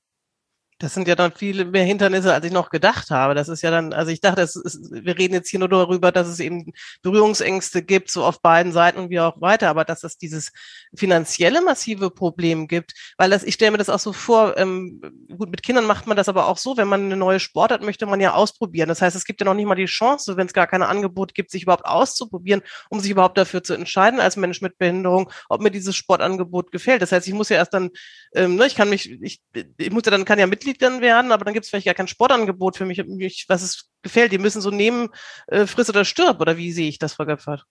Das 0.79 0.93
sind 0.93 1.07
ja 1.07 1.15
dann 1.15 1.31
viele 1.31 1.65
mehr 1.65 1.83
Hindernisse, 1.83 2.33
als 2.33 2.45
ich 2.45 2.51
noch 2.51 2.69
gedacht 2.69 3.09
habe. 3.09 3.33
Das 3.33 3.49
ist 3.49 3.63
ja 3.63 3.71
dann, 3.71 3.93
also 3.93 4.11
ich 4.11 4.21
dachte, 4.21 4.41
ist, 4.41 4.61
wir 4.91 5.17
reden 5.17 5.33
jetzt 5.33 5.49
hier 5.49 5.59
nur 5.59 5.69
darüber, 5.69 6.11
dass 6.11 6.27
es 6.27 6.39
eben 6.39 6.71
Berührungsängste 7.01 7.81
gibt, 7.81 8.11
so 8.11 8.23
auf 8.23 8.41
beiden 8.41 8.71
Seiten 8.71 8.99
und 8.99 9.09
wie 9.09 9.19
auch 9.19 9.41
weiter, 9.41 9.69
aber 9.69 9.85
dass 9.85 10.03
es 10.03 10.17
dieses 10.17 10.51
finanzielle 10.95 11.61
massive 11.61 12.11
Problem 12.11 12.67
gibt, 12.67 12.93
weil 13.17 13.31
das, 13.31 13.43
ich 13.43 13.55
stelle 13.55 13.71
mir 13.71 13.79
das 13.79 13.89
auch 13.89 13.99
so 13.99 14.13
vor, 14.13 14.55
ähm, 14.57 15.01
gut, 15.35 15.49
mit 15.49 15.63
Kindern 15.63 15.85
macht 15.85 16.05
man 16.05 16.15
das 16.15 16.29
aber 16.29 16.47
auch 16.47 16.57
so, 16.57 16.77
wenn 16.77 16.87
man 16.87 17.05
eine 17.05 17.17
neue 17.17 17.39
Sportart 17.39 17.81
möchte 17.81 18.05
man 18.05 18.19
ja 18.19 18.33
ausprobieren. 18.33 18.87
Das 18.87 19.01
heißt, 19.01 19.15
es 19.15 19.25
gibt 19.25 19.41
ja 19.41 19.45
noch 19.45 19.55
nicht 19.55 19.65
mal 19.65 19.75
die 19.75 19.85
Chance, 19.85 20.37
wenn 20.37 20.45
es 20.45 20.53
gar 20.53 20.67
keine 20.67 20.87
Angebot 20.87 21.33
gibt, 21.33 21.49
sich 21.49 21.63
überhaupt 21.63 21.85
auszuprobieren, 21.85 22.61
um 22.89 22.99
sich 22.99 23.09
überhaupt 23.09 23.37
dafür 23.37 23.63
zu 23.63 23.73
entscheiden 23.73 24.19
als 24.19 24.35
Mensch 24.37 24.61
mit 24.61 24.77
Behinderung, 24.77 25.31
ob 25.49 25.61
mir 25.61 25.71
dieses 25.71 25.95
Sportangebot 25.95 26.71
gefällt. 26.71 27.01
Das 27.01 27.11
heißt, 27.11 27.27
ich 27.27 27.33
muss 27.33 27.49
ja 27.49 27.57
erst 27.57 27.73
dann, 27.73 27.89
ähm, 28.35 28.55
ne, 28.55 28.67
ich 28.67 28.75
kann 28.75 28.89
mich, 28.89 29.11
ich, 29.21 29.41
ich 29.77 29.91
muss 29.91 30.03
ja 30.05 30.11
dann, 30.11 30.25
kann 30.25 30.37
ja 30.37 30.45
Mitglied 30.45 30.66
Mitglied 30.67 30.81
dann 30.81 31.01
werden, 31.01 31.31
aber 31.31 31.45
dann 31.45 31.53
gibt 31.53 31.65
es 31.65 31.69
vielleicht 31.69 31.85
gar 31.85 31.95
kein 31.95 32.07
Sportangebot 32.07 32.77
für 32.77 32.85
mich, 32.85 33.03
mich 33.05 33.45
was 33.47 33.63
es 33.63 33.89
gefällt. 34.01 34.31
Die 34.31 34.37
müssen 34.37 34.61
so 34.61 34.69
nehmen, 34.69 35.09
äh, 35.47 35.65
friss 35.65 35.89
oder 35.89 36.05
stirb, 36.05 36.41
oder 36.41 36.57
wie 36.57 36.71
sehe 36.71 36.89
ich 36.89 36.99
das, 36.99 37.13
Frau 37.13 37.25
Göpfert? 37.25 37.65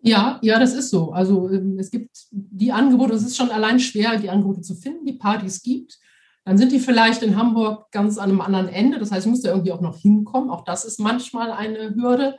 Ja, 0.00 0.38
ja, 0.42 0.60
das 0.60 0.74
ist 0.74 0.90
so. 0.90 1.10
Also 1.10 1.50
ähm, 1.50 1.76
es 1.78 1.90
gibt 1.90 2.10
die 2.30 2.72
Angebote, 2.72 3.14
es 3.14 3.24
ist 3.24 3.36
schon 3.36 3.50
allein 3.50 3.80
schwer, 3.80 4.16
die 4.16 4.30
Angebote 4.30 4.60
zu 4.60 4.74
finden, 4.74 5.06
die 5.06 5.14
Partys 5.14 5.62
gibt. 5.62 5.98
Dann 6.44 6.56
sind 6.56 6.72
die 6.72 6.78
vielleicht 6.78 7.22
in 7.22 7.36
Hamburg 7.36 7.90
ganz 7.90 8.16
an 8.16 8.30
einem 8.30 8.40
anderen 8.40 8.68
Ende. 8.68 8.98
Das 8.98 9.10
heißt, 9.10 9.26
ich 9.26 9.30
muss 9.30 9.42
da 9.42 9.50
irgendwie 9.50 9.72
auch 9.72 9.80
noch 9.80 9.98
hinkommen. 9.98 10.50
Auch 10.50 10.64
das 10.64 10.84
ist 10.84 11.00
manchmal 11.00 11.50
eine 11.50 11.94
Hürde. 11.94 12.38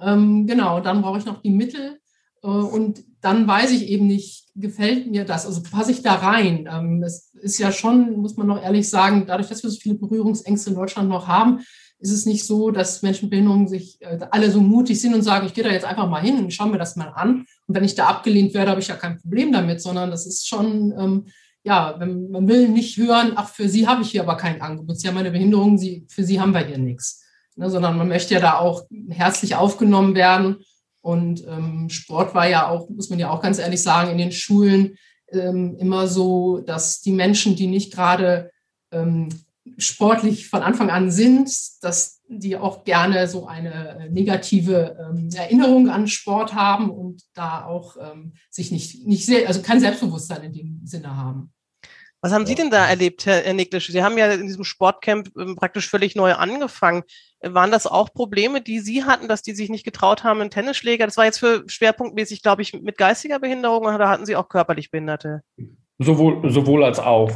Ähm, 0.00 0.46
genau, 0.46 0.80
dann 0.80 1.02
brauche 1.02 1.18
ich 1.18 1.24
noch 1.24 1.40
die 1.40 1.50
Mittel. 1.50 1.98
Äh, 2.42 2.46
und 2.46 3.02
dann 3.20 3.48
weiß 3.48 3.72
ich 3.72 3.88
eben 3.88 4.06
nicht, 4.06 4.46
gefällt 4.54 5.10
mir 5.10 5.24
das, 5.24 5.46
also 5.46 5.62
passe 5.62 5.92
ich 5.92 6.02
da 6.02 6.14
rein. 6.14 6.68
Ähm, 6.70 7.02
es 7.02 7.32
ist 7.34 7.58
ja 7.58 7.72
schon, 7.72 8.16
muss 8.18 8.36
man 8.36 8.46
noch 8.46 8.62
ehrlich 8.62 8.88
sagen, 8.88 9.24
dadurch, 9.26 9.48
dass 9.48 9.62
wir 9.62 9.70
so 9.70 9.78
viele 9.78 9.96
Berührungsängste 9.96 10.70
in 10.70 10.76
Deutschland 10.76 11.08
noch 11.08 11.26
haben, 11.26 11.60
ist 12.00 12.12
es 12.12 12.26
nicht 12.26 12.46
so, 12.46 12.70
dass 12.70 13.02
Menschen 13.02 13.24
mit 13.24 13.30
Behinderung 13.30 13.66
sich 13.66 14.00
äh, 14.00 14.18
alle 14.30 14.50
so 14.50 14.60
mutig 14.60 15.00
sind 15.00 15.14
und 15.14 15.22
sagen, 15.22 15.46
ich 15.46 15.54
gehe 15.54 15.64
da 15.64 15.70
jetzt 15.70 15.84
einfach 15.84 16.08
mal 16.08 16.22
hin 16.22 16.38
und 16.38 16.52
schaue 16.52 16.70
mir 16.70 16.78
das 16.78 16.96
mal 16.96 17.08
an. 17.08 17.44
Und 17.66 17.74
wenn 17.74 17.84
ich 17.84 17.96
da 17.96 18.06
abgelehnt 18.06 18.54
werde, 18.54 18.70
habe 18.70 18.80
ich 18.80 18.88
ja 18.88 18.96
kein 18.96 19.18
Problem 19.18 19.52
damit, 19.52 19.80
sondern 19.80 20.10
das 20.10 20.26
ist 20.26 20.46
schon, 20.46 20.94
ähm, 20.96 21.26
ja, 21.64 21.96
wenn, 21.98 22.30
man 22.30 22.46
will 22.46 22.68
nicht 22.68 22.96
hören, 22.98 23.32
ach, 23.34 23.48
für 23.48 23.68
Sie 23.68 23.88
habe 23.88 24.02
ich 24.02 24.10
hier 24.10 24.22
aber 24.22 24.36
kein 24.36 24.62
Angebot. 24.62 25.00
Sie 25.00 25.08
haben 25.08 25.16
eine 25.16 25.32
Behinderung, 25.32 25.76
Sie, 25.76 26.06
für 26.08 26.22
Sie 26.22 26.40
haben 26.40 26.54
wir 26.54 26.64
hier 26.64 26.78
nichts. 26.78 27.24
Ne, 27.56 27.68
sondern 27.68 27.98
man 27.98 28.06
möchte 28.06 28.34
ja 28.34 28.40
da 28.40 28.58
auch 28.58 28.84
herzlich 29.08 29.56
aufgenommen 29.56 30.14
werden 30.14 30.58
und 31.00 31.46
ähm, 31.46 31.88
Sport 31.88 32.34
war 32.34 32.48
ja 32.48 32.68
auch, 32.68 32.88
muss 32.90 33.10
man 33.10 33.18
ja 33.18 33.30
auch 33.30 33.40
ganz 33.40 33.58
ehrlich 33.58 33.82
sagen, 33.82 34.10
in 34.10 34.18
den 34.18 34.32
Schulen 34.32 34.96
ähm, 35.30 35.76
immer 35.78 36.08
so, 36.08 36.58
dass 36.58 37.00
die 37.00 37.12
Menschen, 37.12 37.56
die 37.56 37.66
nicht 37.66 37.92
gerade 37.92 38.50
ähm, 38.90 39.28
sportlich 39.76 40.48
von 40.48 40.62
Anfang 40.62 40.90
an 40.90 41.10
sind, 41.10 41.50
dass 41.82 42.20
die 42.28 42.56
auch 42.56 42.84
gerne 42.84 43.26
so 43.28 43.46
eine 43.46 43.98
äh, 43.98 44.08
negative 44.10 44.96
ähm, 45.00 45.28
Erinnerung 45.34 45.88
an 45.88 46.08
Sport 46.08 46.54
haben 46.54 46.90
und 46.90 47.22
da 47.34 47.64
auch 47.64 47.96
ähm, 47.96 48.34
sich 48.50 48.70
nicht, 48.70 49.06
nicht 49.06 49.26
sehr, 49.26 49.46
also 49.48 49.62
kein 49.62 49.80
Selbstbewusstsein 49.80 50.42
in 50.44 50.52
dem 50.52 50.80
Sinne 50.84 51.16
haben. 51.16 51.52
Was 52.20 52.32
haben 52.32 52.46
Sie 52.46 52.56
denn 52.56 52.70
da 52.70 52.84
erlebt, 52.84 53.26
Herr 53.26 53.52
Niklisch? 53.52 53.88
Sie 53.88 54.02
haben 54.02 54.18
ja 54.18 54.32
in 54.32 54.46
diesem 54.46 54.64
Sportcamp 54.64 55.30
ähm, 55.38 55.54
praktisch 55.54 55.88
völlig 55.88 56.16
neu 56.16 56.34
angefangen. 56.34 57.04
Waren 57.40 57.70
das 57.70 57.86
auch 57.86 58.12
Probleme, 58.12 58.60
die 58.60 58.80
Sie 58.80 59.04
hatten, 59.04 59.28
dass 59.28 59.42
die 59.42 59.54
sich 59.54 59.70
nicht 59.70 59.84
getraut 59.84 60.24
haben, 60.24 60.40
einen 60.40 60.50
Tennisschläger? 60.50 61.06
Das 61.06 61.16
war 61.16 61.26
jetzt 61.26 61.38
für 61.38 61.62
schwerpunktmäßig, 61.68 62.42
glaube 62.42 62.62
ich, 62.62 62.72
mit 62.72 62.98
geistiger 62.98 63.38
Behinderung 63.38 63.86
oder 63.86 64.08
hatten 64.08 64.26
Sie 64.26 64.34
auch 64.34 64.48
körperlich 64.48 64.90
Behinderte? 64.90 65.42
Sowohl, 66.00 66.50
sowohl 66.50 66.82
als 66.82 66.98
auch. 66.98 67.30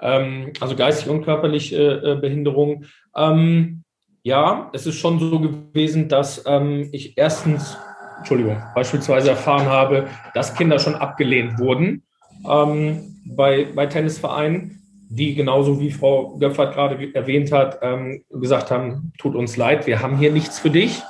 Ähm, 0.00 0.54
also 0.58 0.74
geistig 0.74 1.10
und 1.10 1.24
körperlich 1.24 1.74
äh, 1.74 1.76
äh, 1.76 2.16
Behinderung. 2.16 2.86
Ähm, 3.14 3.84
ja, 4.22 4.70
es 4.72 4.86
ist 4.86 4.96
schon 4.96 5.18
so 5.18 5.38
gewesen, 5.38 6.08
dass 6.08 6.44
ähm, 6.46 6.88
ich 6.92 7.18
erstens, 7.18 7.76
Entschuldigung, 8.16 8.62
beispielsweise 8.74 9.28
erfahren 9.28 9.66
habe, 9.66 10.08
dass 10.32 10.54
Kinder 10.54 10.78
schon 10.78 10.94
abgelehnt 10.94 11.58
wurden 11.58 12.04
ähm, 12.48 13.22
bei, 13.24 13.66
bei 13.74 13.86
Tennisvereinen, 13.86 14.82
die 15.08 15.34
genauso 15.34 15.80
wie 15.80 15.90
Frau 15.90 16.36
Göpfert 16.38 16.74
gerade 16.74 17.14
erwähnt 17.14 17.52
hat, 17.52 17.78
ähm, 17.82 18.24
gesagt 18.30 18.70
haben, 18.70 19.12
tut 19.18 19.34
uns 19.34 19.56
leid, 19.56 19.86
wir 19.86 20.00
haben 20.00 20.18
hier 20.18 20.32
nichts 20.32 20.58
für 20.58 20.70
dich. 20.70 21.02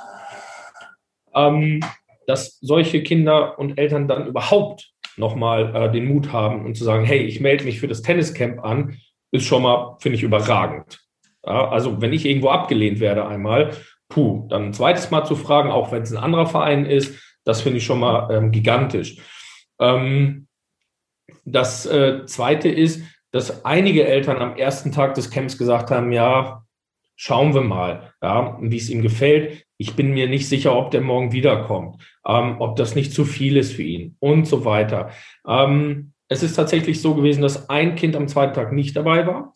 Ähm, 1.33 1.81
dass 2.27 2.59
solche 2.59 3.03
Kinder 3.03 3.59
und 3.59 3.77
Eltern 3.77 4.07
dann 4.07 4.27
überhaupt 4.27 4.91
nochmal 5.17 5.75
äh, 5.75 5.91
den 5.91 6.05
Mut 6.05 6.31
haben 6.33 6.65
und 6.65 6.75
zu 6.75 6.83
sagen, 6.83 7.05
hey, 7.05 7.19
ich 7.19 7.39
melde 7.39 7.65
mich 7.65 7.79
für 7.79 7.87
das 7.87 8.01
Tenniscamp 8.01 8.63
an, 8.63 8.97
ist 9.31 9.45
schon 9.45 9.63
mal, 9.63 9.97
finde 9.99 10.17
ich, 10.17 10.23
überragend. 10.23 10.99
Ja, 11.45 11.69
also 11.69 12.01
wenn 12.01 12.13
ich 12.13 12.25
irgendwo 12.25 12.49
abgelehnt 12.49 12.99
werde 12.99 13.27
einmal, 13.27 13.71
puh, 14.09 14.47
dann 14.49 14.65
ein 14.65 14.73
zweites 14.73 15.11
Mal 15.11 15.25
zu 15.25 15.35
fragen, 15.35 15.71
auch 15.71 15.91
wenn 15.91 16.03
es 16.03 16.11
ein 16.11 16.23
anderer 16.23 16.47
Verein 16.47 16.85
ist, 16.85 17.19
das 17.43 17.61
finde 17.61 17.77
ich 17.77 17.85
schon 17.85 17.99
mal 17.99 18.29
ähm, 18.31 18.51
gigantisch. 18.51 19.17
Ähm, 19.79 20.47
das 21.45 21.85
äh, 21.85 22.25
Zweite 22.25 22.69
ist, 22.69 23.01
dass 23.31 23.65
einige 23.65 24.05
Eltern 24.05 24.37
am 24.37 24.55
ersten 24.55 24.91
Tag 24.91 25.13
des 25.15 25.29
Camps 25.29 25.57
gesagt 25.57 25.91
haben, 25.91 26.11
ja, 26.11 26.63
schauen 27.15 27.53
wir 27.53 27.61
mal, 27.61 28.13
ja, 28.21 28.57
wie 28.61 28.77
es 28.77 28.89
ihm 28.89 29.01
gefällt. 29.01 29.65
Ich 29.77 29.95
bin 29.95 30.11
mir 30.11 30.27
nicht 30.29 30.47
sicher, 30.47 30.75
ob 30.75 30.91
der 30.91 31.01
morgen 31.01 31.31
wiederkommt, 31.31 32.01
ähm, 32.25 32.57
ob 32.59 32.75
das 32.75 32.95
nicht 32.95 33.13
zu 33.13 33.25
viel 33.25 33.57
ist 33.57 33.73
für 33.73 33.83
ihn 33.83 34.15
und 34.19 34.47
so 34.47 34.65
weiter. 34.65 35.09
Ähm, 35.47 36.13
es 36.27 36.43
ist 36.43 36.55
tatsächlich 36.55 37.01
so 37.01 37.13
gewesen, 37.13 37.41
dass 37.41 37.69
ein 37.69 37.95
Kind 37.95 38.15
am 38.15 38.27
zweiten 38.27 38.53
Tag 38.53 38.71
nicht 38.71 38.95
dabei 38.95 39.27
war 39.27 39.53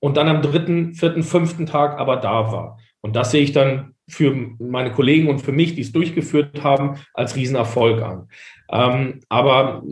und 0.00 0.16
dann 0.16 0.28
am 0.28 0.42
dritten, 0.42 0.94
vierten, 0.94 1.22
fünften 1.22 1.66
Tag 1.66 1.98
aber 1.98 2.16
da 2.16 2.52
war. 2.52 2.78
Und 3.00 3.16
das 3.16 3.30
sehe 3.30 3.42
ich 3.42 3.52
dann 3.52 3.94
für 4.10 4.34
meine 4.58 4.92
Kollegen 4.92 5.28
und 5.28 5.40
für 5.40 5.52
mich, 5.52 5.74
die 5.74 5.82
es 5.82 5.92
durchgeführt 5.92 6.62
haben, 6.62 6.96
als 7.14 7.36
Riesenerfolg 7.36 8.02
an. 8.02 8.28
Ähm, 8.70 9.20
aber 9.28 9.82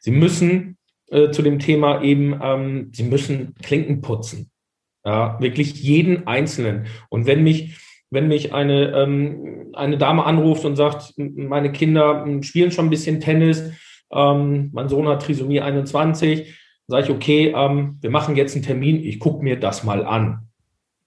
sie 0.00 0.10
müssen 0.10 0.76
äh, 1.10 1.30
zu 1.30 1.42
dem 1.42 1.58
Thema 1.58 2.02
eben, 2.02 2.38
ähm, 2.42 2.90
sie 2.92 3.04
müssen 3.04 3.54
Klinken 3.62 4.00
putzen. 4.00 4.50
Ja, 5.04 5.38
wirklich 5.40 5.80
jeden 5.82 6.26
Einzelnen. 6.26 6.86
Und 7.08 7.26
wenn 7.26 7.44
mich, 7.44 7.78
wenn 8.10 8.26
mich 8.26 8.52
eine, 8.52 8.92
ähm, 8.92 9.70
eine 9.72 9.98
Dame 9.98 10.24
anruft 10.24 10.64
und 10.64 10.74
sagt, 10.74 11.14
meine 11.16 11.70
Kinder 11.70 12.24
hm, 12.24 12.42
spielen 12.42 12.72
schon 12.72 12.86
ein 12.86 12.90
bisschen 12.90 13.20
Tennis, 13.20 13.70
ähm, 14.12 14.70
mein 14.72 14.88
Sohn 14.88 15.06
hat 15.08 15.22
Trisomie 15.22 15.60
21, 15.60 16.58
sage 16.88 17.04
ich, 17.04 17.10
okay, 17.10 17.54
ähm, 17.56 17.98
wir 18.00 18.10
machen 18.10 18.36
jetzt 18.36 18.54
einen 18.54 18.64
Termin, 18.64 19.04
ich 19.04 19.20
gucke 19.20 19.44
mir 19.44 19.58
das 19.58 19.84
mal 19.84 20.04
an. 20.04 20.48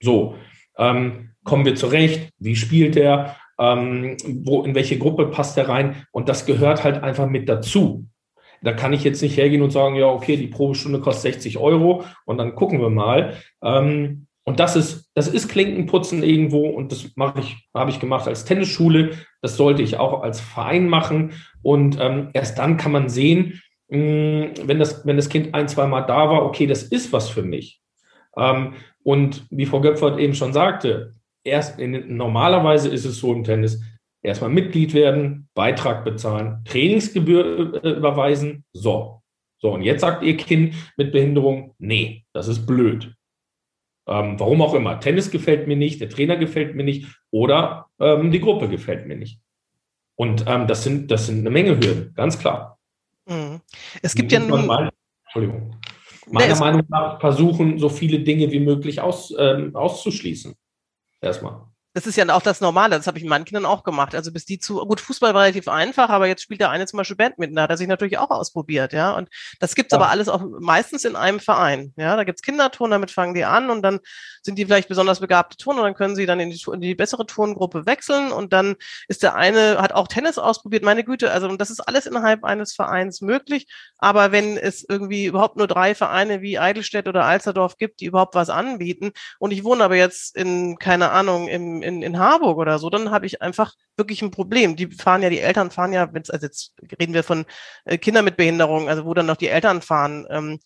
So, 0.02 0.36
ähm, 0.78 1.29
kommen 1.50 1.66
wir 1.66 1.74
zurecht, 1.74 2.30
wie 2.38 2.56
spielt 2.56 2.96
er, 2.96 3.36
ähm, 3.58 4.18
wo, 4.24 4.62
in 4.62 4.76
welche 4.76 5.00
Gruppe 5.00 5.26
passt 5.26 5.58
er 5.58 5.68
rein 5.68 6.06
und 6.12 6.30
das 6.30 6.46
gehört 6.46 6.84
halt 6.84 7.02
einfach 7.02 7.28
mit 7.28 7.50
dazu. 7.50 8.06
Da 8.62 8.74
kann 8.74 8.94
ich 8.94 9.04
jetzt 9.04 9.24
nicht 9.24 9.36
hergehen 9.36 9.64
und 9.64 9.72
sagen, 9.72 9.96
ja, 9.96 10.06
okay, 10.06 10.38
die 10.38 10.48
Probestunde 10.48 11.00
kostet 11.00 11.34
60 11.34 11.58
Euro 11.58 12.04
und 12.26 12.38
dann 12.38 12.54
gucken 12.54 12.80
wir 12.80 12.92
mal. 12.92 13.34
Ähm, 13.64 14.28
und 14.44 14.60
das 14.60 14.76
ist, 14.76 15.10
das 15.16 15.28
ist 15.28 15.48
Klinkenputzen 15.48 16.24
irgendwo 16.24 16.68
und 16.68 16.92
das 16.92 17.16
mache 17.16 17.40
ich, 17.40 17.68
habe 17.74 17.90
ich 17.90 18.00
gemacht 18.00 18.28
als 18.28 18.46
Tennisschule. 18.46 19.12
Das 19.42 19.58
sollte 19.58 19.82
ich 19.82 19.98
auch 19.98 20.22
als 20.22 20.40
Verein 20.40 20.88
machen. 20.88 21.34
Und 21.64 21.98
ähm, 22.00 22.30
erst 22.34 22.60
dann 22.60 22.78
kann 22.78 22.92
man 22.92 23.10
sehen, 23.10 23.62
mh, 23.90 23.98
hm, 23.98 24.52
wenn 24.66 24.78
das, 24.78 25.06
wenn 25.06 25.16
das 25.16 25.30
Kind 25.30 25.56
ein, 25.56 25.68
zwei 25.68 25.88
Mal 25.88 26.02
da 26.02 26.30
war, 26.30 26.44
okay, 26.44 26.68
das 26.68 26.84
ist 26.84 27.12
was 27.12 27.30
für 27.30 27.44
mich. 27.44 27.82
Ähm, 28.38 28.74
und 29.04 29.46
wie 29.50 29.66
Frau 29.66 29.82
Göpfert 29.82 30.20
eben 30.20 30.36
schon 30.36 30.54
sagte, 30.54 31.16
erst 31.44 31.80
in, 31.80 32.16
normalerweise 32.16 32.90
ist 32.90 33.06
es 33.06 33.20
so 33.20 33.34
im 33.34 33.44
Tennis, 33.44 33.82
erstmal 34.22 34.50
Mitglied 34.50 34.94
werden, 34.94 35.48
Beitrag 35.54 36.04
bezahlen, 36.04 36.62
Trainingsgebühr 36.66 37.84
äh, 37.84 37.90
überweisen, 37.90 38.66
so. 38.74 39.22
So, 39.62 39.74
und 39.74 39.82
jetzt 39.82 40.02
sagt 40.02 40.24
ihr 40.24 40.38
Kind 40.38 40.74
mit 40.96 41.12
Behinderung, 41.12 41.76
nee, 41.80 42.26
das 42.34 42.48
ist 42.48 42.66
blöd. 42.66 43.14
Ähm, 44.08 44.40
warum 44.40 44.62
auch 44.62 44.74
immer. 44.74 45.00
Tennis 45.00 45.30
gefällt 45.30 45.68
mir 45.68 45.76
nicht, 45.76 46.00
der 46.02 46.10
Trainer 46.10 46.38
gefällt 46.38 46.76
mir 46.76 46.84
nicht 46.84 47.08
oder 47.30 47.88
ähm, 48.00 48.32
die 48.32 48.40
Gruppe 48.40 48.70
gefällt 48.70 49.06
mir 49.06 49.18
nicht. 49.18 49.40
Und 50.16 50.46
ähm, 50.48 50.66
das, 50.68 50.84
sind, 50.84 51.12
das 51.12 51.28
sind 51.28 51.40
eine 51.40 51.50
Menge 51.50 51.72
Hürden, 51.72 52.14
ganz 52.16 52.40
klar. 52.40 52.80
Mhm. 53.28 53.62
Es 54.02 54.16
gibt 54.16 54.32
ja 54.32 54.40
nun. 54.40 54.66
Mal, 54.66 54.90
Entschuldigung. 55.26 55.76
Meiner 56.32 56.58
Meinung 56.58 56.84
nach 56.90 57.20
versuchen, 57.20 57.80
so 57.80 57.90
viele 57.90 58.20
Dinge 58.20 58.52
wie 58.52 58.60
möglich 58.60 59.02
aus, 59.02 59.34
ähm, 59.38 59.76
auszuschließen. 59.76 60.54
Erstmal. 61.22 61.70
Das 61.94 62.06
ist 62.06 62.16
ja 62.16 62.30
auch 62.34 62.42
das 62.44 62.62
Normale, 62.62 62.96
das 62.96 63.08
habe 63.08 63.18
ich 63.18 63.24
mit 63.24 63.32
meinen 63.32 63.46
Kindern 63.46 63.66
auch 63.66 63.84
gemacht. 63.84 64.14
Also 64.14 64.32
bis 64.32 64.46
die 64.46 64.60
zu, 64.60 64.78
gut, 64.86 65.02
Fußball 65.02 65.34
war 65.34 65.42
relativ 65.42 65.68
einfach, 65.68 66.10
aber 66.10 66.28
jetzt 66.28 66.44
spielt 66.44 66.62
der 66.62 66.70
eine 66.70 66.86
zum 66.86 66.98
Beispiel 66.98 67.16
Badminton, 67.16 67.56
da 67.56 67.64
hat 67.64 67.72
er 67.72 67.78
sich 67.78 67.88
natürlich 67.88 68.20
auch 68.20 68.30
ausprobiert, 68.30 68.94
ja. 68.94 69.12
Und 69.16 69.30
das 69.60 69.74
gibt's 69.74 69.92
ja. 69.92 69.98
aber 69.98 70.10
alles 70.10 70.30
auch 70.30 70.44
meistens 70.60 71.04
in 71.04 71.16
einem 71.16 71.40
Verein. 71.40 71.94
Ja, 71.98 72.16
da 72.16 72.24
gibt's 72.24 72.44
Kinderturnen, 72.44 72.92
damit 72.92 73.10
fangen 73.10 73.34
die 73.34 73.44
an 73.44 73.72
und 73.72 73.82
dann 73.82 74.00
sind 74.44 74.58
die 74.58 74.66
vielleicht 74.66 74.88
besonders 74.88 75.20
begabte 75.20 75.58
Turner 75.58 75.80
und 75.80 75.88
dann 75.88 75.96
können 75.96 76.16
sie 76.16 76.26
dann 76.26 76.40
in 76.40 76.52
die, 76.52 76.62
in 76.72 76.82
die 76.82 76.96
bessere 76.96 77.26
Turnengruppe 77.26 77.86
wechseln 77.86 78.32
und 78.32 78.54
dann 78.54 78.76
ist 79.08 79.24
der 79.24 79.36
eine, 79.36 79.80
hat 79.82 79.92
auch 79.94 80.08
Tennis 80.08 80.38
ausprobiert, 80.38 80.84
meine 80.84 81.04
Güte, 81.04 81.32
also 81.32 81.56
das 81.58 81.72
ist 81.72 81.82
alles 81.82 82.06
innerhalb 82.06 82.44
eines 82.44 82.74
Vereins 82.74 83.22
möglich. 83.22 83.68
Aber 83.98 84.32
wenn 84.32 84.58
es 84.58 84.86
irgendwie 84.88 85.26
überhaupt 85.26 85.58
nur 85.58 85.68
drei 85.68 85.96
Vereine 85.96 86.42
wie 86.42 86.60
Eidelstedt 86.60 87.08
oder 87.08 87.26
Alsterdorf 87.26 87.78
gibt, 87.78 88.00
die 88.02 88.06
überhaupt 88.06 88.36
was 88.36 88.50
anbieten 88.50 89.12
und 89.40 89.52
ich 89.52 89.64
wohne 89.64 89.84
aber 89.84 89.96
jetzt 89.96 90.36
in, 90.36 90.78
keine 90.78 91.12
Ahnung, 91.12 91.48
im 91.48 91.79
in, 91.82 92.02
in 92.02 92.20
Harburg 92.20 92.58
oder 92.58 92.80
so, 92.80 92.90
dann 92.90 93.12
habe 93.12 93.26
ich 93.26 93.42
einfach 93.42 93.74
wirklich 93.98 94.22
ein 94.22 94.32
Problem. 94.32 94.76
Die 94.76 94.88
fahren 94.88 95.22
ja, 95.22 95.30
die 95.30 95.40
Eltern 95.40 95.72
fahren 95.72 95.94
ja, 95.94 96.14
wenn's, 96.14 96.30
also 96.30 96.46
jetzt 96.46 96.74
reden 97.00 97.14
wir 97.14 97.24
von 97.24 97.46
äh, 97.86 97.98
Kindern 97.98 98.26
mit 98.26 98.38
Behinderung, 98.38 98.90
also 98.90 99.06
wo 99.06 99.14
dann 99.14 99.26
noch 99.26 99.38
die 99.38 99.50
Eltern 99.50 99.82
fahren, 99.82 100.26
ähm, 100.30 100.60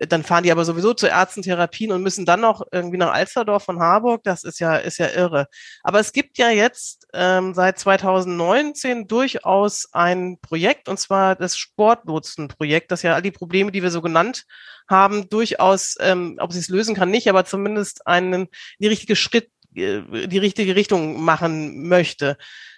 dann 0.00 0.24
fahren 0.24 0.42
die 0.42 0.52
aber 0.52 0.64
sowieso 0.64 0.92
zu 0.92 1.06
Ärztentherapien 1.06 1.92
und 1.92 2.02
müssen 2.02 2.26
dann 2.26 2.40
noch 2.40 2.62
irgendwie 2.72 2.96
nach 2.96 3.12
Alsterdorf 3.12 3.64
von 3.64 3.78
Harburg. 3.78 4.22
Das 4.24 4.42
ist 4.42 4.58
ja, 4.58 4.76
ist 4.76 4.98
ja 4.98 5.08
irre. 5.08 5.46
Aber 5.82 6.00
es 6.00 6.12
gibt 6.12 6.38
ja 6.38 6.50
jetzt 6.50 7.06
ähm, 7.12 7.54
seit 7.54 7.78
2019 7.78 9.06
durchaus 9.06 9.88
ein 9.92 10.38
Projekt, 10.40 10.88
und 10.88 10.98
zwar 10.98 11.36
das 11.36 11.56
Sportlotsenprojekt, 11.56 12.90
das 12.90 13.02
ja 13.02 13.14
all 13.14 13.22
die 13.22 13.30
Probleme, 13.30 13.70
die 13.70 13.82
wir 13.82 13.90
so 13.90 14.02
genannt 14.02 14.44
haben, 14.88 15.28
durchaus, 15.28 15.96
ähm, 16.00 16.36
ob 16.40 16.52
sie 16.52 16.58
es 16.58 16.68
lösen 16.68 16.94
kann, 16.94 17.10
nicht, 17.10 17.28
aber 17.28 17.44
zumindest 17.44 18.06
einen 18.06 18.48
die 18.78 18.88
richtige 18.88 19.16
Schritt, 19.16 19.50
die 19.74 20.38
richtige 20.38 20.76
Richtung 20.76 21.22
machen 21.22 21.88
möchte. 21.88 22.36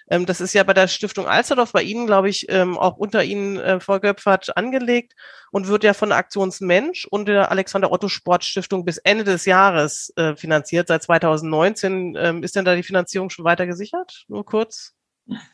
Ähm, 0.09 0.25
das 0.25 0.41
ist 0.41 0.53
ja 0.53 0.63
bei 0.63 0.73
der 0.73 0.87
Stiftung 0.87 1.27
Alsterdorf 1.27 1.71
bei 1.71 1.83
Ihnen, 1.83 2.05
glaube 2.05 2.29
ich, 2.29 2.45
ähm, 2.49 2.77
auch 2.77 2.97
unter 2.97 3.23
Ihnen, 3.23 3.57
äh, 3.57 3.79
Frau 3.79 3.99
Göpfert, 3.99 4.55
angelegt 4.55 5.13
und 5.51 5.67
wird 5.67 5.83
ja 5.83 5.93
von 5.93 6.11
Aktionsmensch 6.11 7.05
und 7.05 7.27
der 7.27 7.51
Alexander 7.51 7.91
Otto 7.91 8.07
Sportstiftung 8.07 8.85
bis 8.85 8.97
Ende 8.97 9.23
des 9.23 9.45
Jahres 9.45 10.11
äh, 10.15 10.35
finanziert. 10.35 10.87
Seit 10.87 11.03
2019 11.03 12.15
ähm, 12.17 12.43
ist 12.43 12.55
denn 12.55 12.65
da 12.65 12.75
die 12.75 12.83
Finanzierung 12.83 13.29
schon 13.29 13.45
weiter 13.45 13.67
gesichert? 13.67 14.25
Nur 14.27 14.45
kurz. 14.45 14.93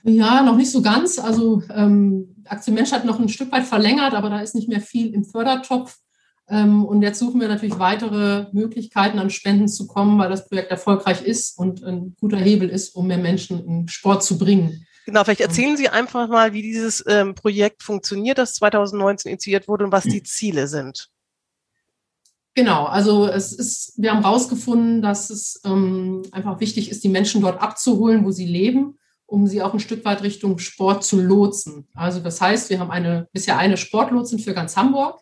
Ja, 0.03 0.43
noch 0.43 0.55
nicht 0.55 0.71
so 0.71 0.83
ganz. 0.83 1.17
Also 1.17 1.63
ähm, 1.73 2.43
Aktion 2.45 2.75
Mensch 2.75 2.91
hat 2.91 3.05
noch 3.05 3.19
ein 3.19 3.29
Stück 3.29 3.51
weit 3.51 3.63
verlängert, 3.63 4.13
aber 4.13 4.29
da 4.29 4.39
ist 4.39 4.53
nicht 4.53 4.69
mehr 4.69 4.81
viel 4.81 5.13
im 5.13 5.25
Fördertopf. 5.25 5.97
Ähm, 6.49 6.85
und 6.85 7.01
jetzt 7.01 7.19
suchen 7.19 7.39
wir 7.39 7.47
natürlich 7.47 7.79
weitere 7.79 8.47
Möglichkeiten, 8.51 9.19
an 9.19 9.29
Spenden 9.29 9.67
zu 9.67 9.87
kommen, 9.87 10.19
weil 10.19 10.29
das 10.29 10.47
Projekt 10.47 10.71
erfolgreich 10.71 11.21
ist 11.21 11.57
und 11.57 11.83
ein 11.83 12.15
guter 12.19 12.37
Hebel 12.37 12.69
ist, 12.69 12.95
um 12.95 13.07
mehr 13.07 13.17
Menschen 13.17 13.65
in 13.65 13.87
Sport 13.87 14.23
zu 14.23 14.37
bringen. 14.37 14.85
Genau, 15.05 15.23
vielleicht 15.23 15.41
erzählen 15.41 15.75
Sie 15.75 15.89
einfach 15.89 16.29
mal, 16.29 16.53
wie 16.53 16.61
dieses 16.61 17.03
ähm, 17.07 17.35
Projekt 17.35 17.83
funktioniert, 17.83 18.37
das 18.37 18.55
2019 18.55 19.31
initiiert 19.31 19.67
wurde 19.67 19.85
und 19.85 19.91
was 19.91 20.03
die 20.03 20.23
Ziele 20.23 20.67
sind. 20.67 21.09
Genau, 22.55 22.85
also 22.85 23.27
es 23.27 23.51
ist, 23.51 23.93
wir 23.97 24.11
haben 24.11 24.21
herausgefunden, 24.21 25.01
dass 25.01 25.29
es 25.29 25.59
ähm, 25.65 26.21
einfach 26.31 26.59
wichtig 26.59 26.91
ist, 26.91 27.03
die 27.03 27.09
Menschen 27.09 27.41
dort 27.41 27.61
abzuholen, 27.61 28.23
wo 28.23 28.31
sie 28.31 28.45
leben, 28.45 28.99
um 29.25 29.47
sie 29.47 29.61
auch 29.63 29.73
ein 29.73 29.79
Stück 29.79 30.05
weit 30.05 30.21
Richtung 30.21 30.59
Sport 30.59 31.03
zu 31.03 31.19
lotsen. 31.19 31.87
Also 31.95 32.19
das 32.19 32.39
heißt, 32.39 32.69
wir 32.69 32.79
haben 32.79 32.91
eine 32.91 33.27
bisher 33.33 33.57
eine 33.57 33.77
Sportlotsin 33.77 34.39
für 34.39 34.53
ganz 34.53 34.77
Hamburg 34.77 35.19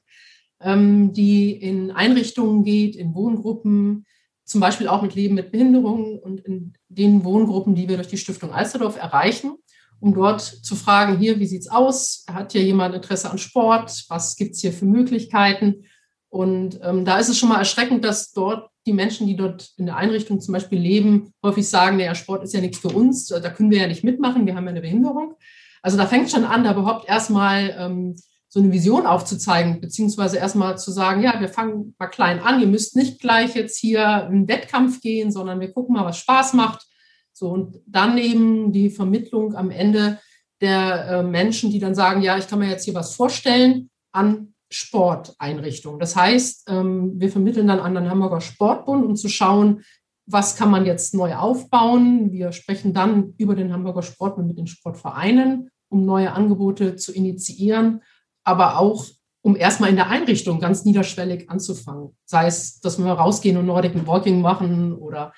die 0.63 1.51
in 1.51 1.91
Einrichtungen 1.91 2.63
geht, 2.63 2.95
in 2.95 3.15
Wohngruppen, 3.15 4.05
zum 4.45 4.61
Beispiel 4.61 4.87
auch 4.87 5.01
mit 5.01 5.15
Leben 5.15 5.35
mit 5.35 5.51
Behinderungen 5.51 6.19
und 6.19 6.41
in 6.41 6.73
den 6.89 7.23
Wohngruppen, 7.23 7.73
die 7.73 7.87
wir 7.87 7.95
durch 7.95 8.09
die 8.09 8.17
Stiftung 8.17 8.51
Alsterdorf 8.51 8.97
erreichen, 8.97 9.55
um 9.99 10.13
dort 10.13 10.41
zu 10.41 10.75
fragen, 10.75 11.17
hier, 11.17 11.39
wie 11.39 11.45
sieht 11.45 11.61
es 11.61 11.71
aus? 11.71 12.25
Hat 12.29 12.51
hier 12.51 12.63
jemand 12.63 12.93
Interesse 12.93 13.31
an 13.31 13.37
Sport? 13.37 14.05
Was 14.09 14.35
gibt 14.35 14.55
es 14.55 14.61
hier 14.61 14.73
für 14.73 14.85
Möglichkeiten? 14.85 15.85
Und 16.29 16.79
ähm, 16.83 17.05
da 17.05 17.17
ist 17.17 17.29
es 17.29 17.37
schon 17.37 17.49
mal 17.49 17.59
erschreckend, 17.59 18.03
dass 18.03 18.31
dort 18.31 18.69
die 18.85 18.93
Menschen, 18.93 19.27
die 19.27 19.35
dort 19.35 19.71
in 19.77 19.85
der 19.85 19.97
Einrichtung 19.97 20.41
zum 20.41 20.53
Beispiel 20.53 20.79
leben, 20.79 21.33
häufig 21.43 21.69
sagen, 21.69 21.97
naja, 21.97 22.15
Sport 22.15 22.43
ist 22.43 22.53
ja 22.53 22.61
nichts 22.61 22.79
für 22.79 22.89
uns, 22.89 23.27
da 23.27 23.49
können 23.49 23.69
wir 23.69 23.79
ja 23.79 23.87
nicht 23.87 24.03
mitmachen, 24.03 24.45
wir 24.45 24.55
haben 24.55 24.65
ja 24.65 24.71
eine 24.71 24.81
Behinderung. 24.81 25.35
Also 25.81 25.97
da 25.97 26.05
fängt 26.07 26.31
schon 26.31 26.45
an, 26.45 26.63
da 26.63 26.71
überhaupt 26.71 27.07
erstmal 27.07 27.75
ähm, 27.77 28.15
so 28.53 28.59
eine 28.59 28.73
Vision 28.73 29.05
aufzuzeigen, 29.05 29.79
beziehungsweise 29.79 30.35
erstmal 30.35 30.77
zu 30.77 30.91
sagen, 30.91 31.23
ja, 31.23 31.39
wir 31.39 31.47
fangen 31.47 31.95
mal 31.97 32.07
klein 32.07 32.41
an, 32.41 32.59
ihr 32.59 32.67
müsst 32.67 32.97
nicht 32.97 33.21
gleich 33.21 33.55
jetzt 33.55 33.77
hier 33.77 34.27
in 34.29 34.45
Wettkampf 34.49 34.99
gehen, 34.99 35.31
sondern 35.31 35.61
wir 35.61 35.71
gucken 35.71 35.95
mal, 35.95 36.03
was 36.03 36.17
Spaß 36.17 36.51
macht. 36.53 36.85
So, 37.31 37.49
und 37.49 37.79
dann 37.85 38.17
eben 38.17 38.73
die 38.73 38.89
Vermittlung 38.89 39.55
am 39.55 39.71
Ende 39.71 40.19
der 40.59 41.07
äh, 41.07 41.23
Menschen, 41.23 41.71
die 41.71 41.79
dann 41.79 41.95
sagen, 41.95 42.21
ja, 42.21 42.37
ich 42.37 42.49
kann 42.49 42.59
mir 42.59 42.69
jetzt 42.69 42.83
hier 42.83 42.93
was 42.93 43.15
vorstellen 43.15 43.89
an 44.11 44.53
Sporteinrichtungen. 44.69 46.01
Das 46.01 46.17
heißt, 46.17 46.65
ähm, 46.67 47.13
wir 47.21 47.31
vermitteln 47.31 47.67
dann 47.67 47.79
an 47.79 47.95
den 47.95 48.09
Hamburger 48.09 48.41
Sportbund, 48.41 49.05
um 49.05 49.15
zu 49.15 49.29
schauen, 49.29 49.83
was 50.25 50.57
kann 50.57 50.69
man 50.69 50.85
jetzt 50.85 51.13
neu 51.15 51.35
aufbauen. 51.35 52.33
Wir 52.33 52.51
sprechen 52.51 52.93
dann 52.93 53.33
über 53.37 53.55
den 53.55 53.71
Hamburger 53.71 54.03
Sportbund 54.03 54.49
mit 54.49 54.57
den 54.57 54.67
Sportvereinen, 54.67 55.69
um 55.87 56.05
neue 56.05 56.33
Angebote 56.33 56.97
zu 56.97 57.13
initiieren 57.13 58.01
aber 58.43 58.77
auch 58.77 59.05
um 59.41 59.55
erstmal 59.55 59.89
in 59.89 59.95
der 59.95 60.09
Einrichtung 60.09 60.59
ganz 60.59 60.85
niederschwellig 60.85 61.49
anzufangen. 61.49 62.15
Sei 62.25 62.45
es, 62.45 62.79
dass 62.79 62.99
wir 62.99 63.11
rausgehen 63.11 63.57
und 63.57 63.65
Nordic 63.65 64.05
Walking 64.05 64.41
machen 64.41 64.93
oder 64.93 65.33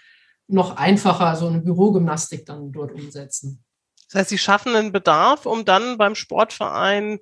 noch 0.48 0.76
einfacher 0.76 1.36
so 1.36 1.48
eine 1.48 1.62
Bürogymnastik 1.62 2.46
dann 2.46 2.72
dort 2.72 2.92
umsetzen. 2.92 3.64
Das 4.10 4.22
heißt, 4.22 4.30
Sie 4.30 4.38
schaffen 4.38 4.76
einen 4.76 4.92
Bedarf, 4.92 5.46
um 5.46 5.66
dann 5.66 5.98
beim 5.98 6.16
Sportverein 6.16 7.20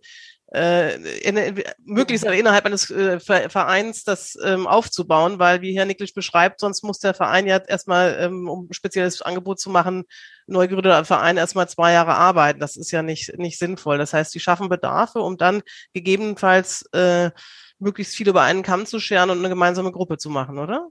äh, 0.54 0.96
in, 1.22 1.64
möglichst 1.86 2.26
innerhalb 2.26 2.66
eines 2.66 2.90
äh, 2.90 3.20
Vereins 3.20 4.04
das 4.04 4.38
ähm, 4.44 4.68
aufzubauen, 4.68 5.40
weil 5.40 5.62
wie 5.62 5.78
Herr 5.78 5.86
Nicklisch 5.86 6.14
beschreibt, 6.14 6.60
sonst 6.60 6.84
muss 6.84 7.00
der 7.00 7.14
Verein 7.14 7.48
ja 7.48 7.58
erstmal, 7.58 8.18
ähm, 8.20 8.50
um 8.50 8.68
ein 8.70 8.74
spezielles 8.74 9.22
Angebot 9.22 9.60
zu 9.60 9.70
machen, 9.70 10.04
neu 10.48 10.68
gegründeter 10.68 11.06
Verein 11.06 11.38
erstmal 11.38 11.70
zwei 11.70 11.94
Jahre 11.94 12.16
arbeiten. 12.16 12.60
Das 12.60 12.76
ist 12.76 12.92
ja 12.92 13.02
nicht, 13.02 13.38
nicht 13.38 13.58
sinnvoll. 13.58 13.98
Das 13.98 14.14
heißt, 14.14 14.34
die 14.36 14.40
schaffen 14.40 14.68
Bedarfe, 14.68 15.20
um 15.22 15.38
dann 15.38 15.62
gegebenenfalls 15.94 16.84
äh, 16.92 17.32
möglichst 17.80 18.16
viel 18.16 18.28
über 18.28 18.42
einen 18.42 18.64
Kamm 18.64 18.86
zu 18.86 19.00
scheren 19.00 19.30
und 19.30 19.40
eine 19.40 19.50
gemeinsame 19.50 19.92
Gruppe 19.92 20.18
zu 20.18 20.30
machen, 20.30 20.60
oder? 20.60 20.90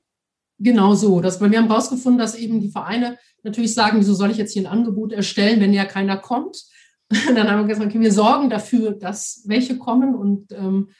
Genau 0.59 0.95
so. 0.95 1.21
Das, 1.21 1.41
wir 1.41 1.59
haben 1.59 1.69
herausgefunden, 1.69 2.19
dass 2.19 2.35
eben 2.35 2.61
die 2.61 2.71
Vereine 2.71 3.19
natürlich 3.43 3.75
sagen, 3.75 3.99
wieso 3.99 4.15
soll 4.15 4.31
ich 4.31 4.37
jetzt 4.37 4.53
hier 4.53 4.63
ein 4.63 4.73
Angebot 4.73 5.13
erstellen, 5.13 5.61
wenn 5.61 5.73
ja 5.73 5.85
keiner 5.85 6.19
kommt? 6.19 6.65
dann 7.35 7.51
haben 7.51 7.61
wir 7.61 7.67
gesagt, 7.67 7.89
okay, 7.89 8.01
wir 8.01 8.13
sorgen 8.13 8.51
dafür, 8.51 8.93
dass 8.93 9.43
welche 9.47 9.79
kommen 9.79 10.15
und 10.15 10.53
ähm, 10.53 10.91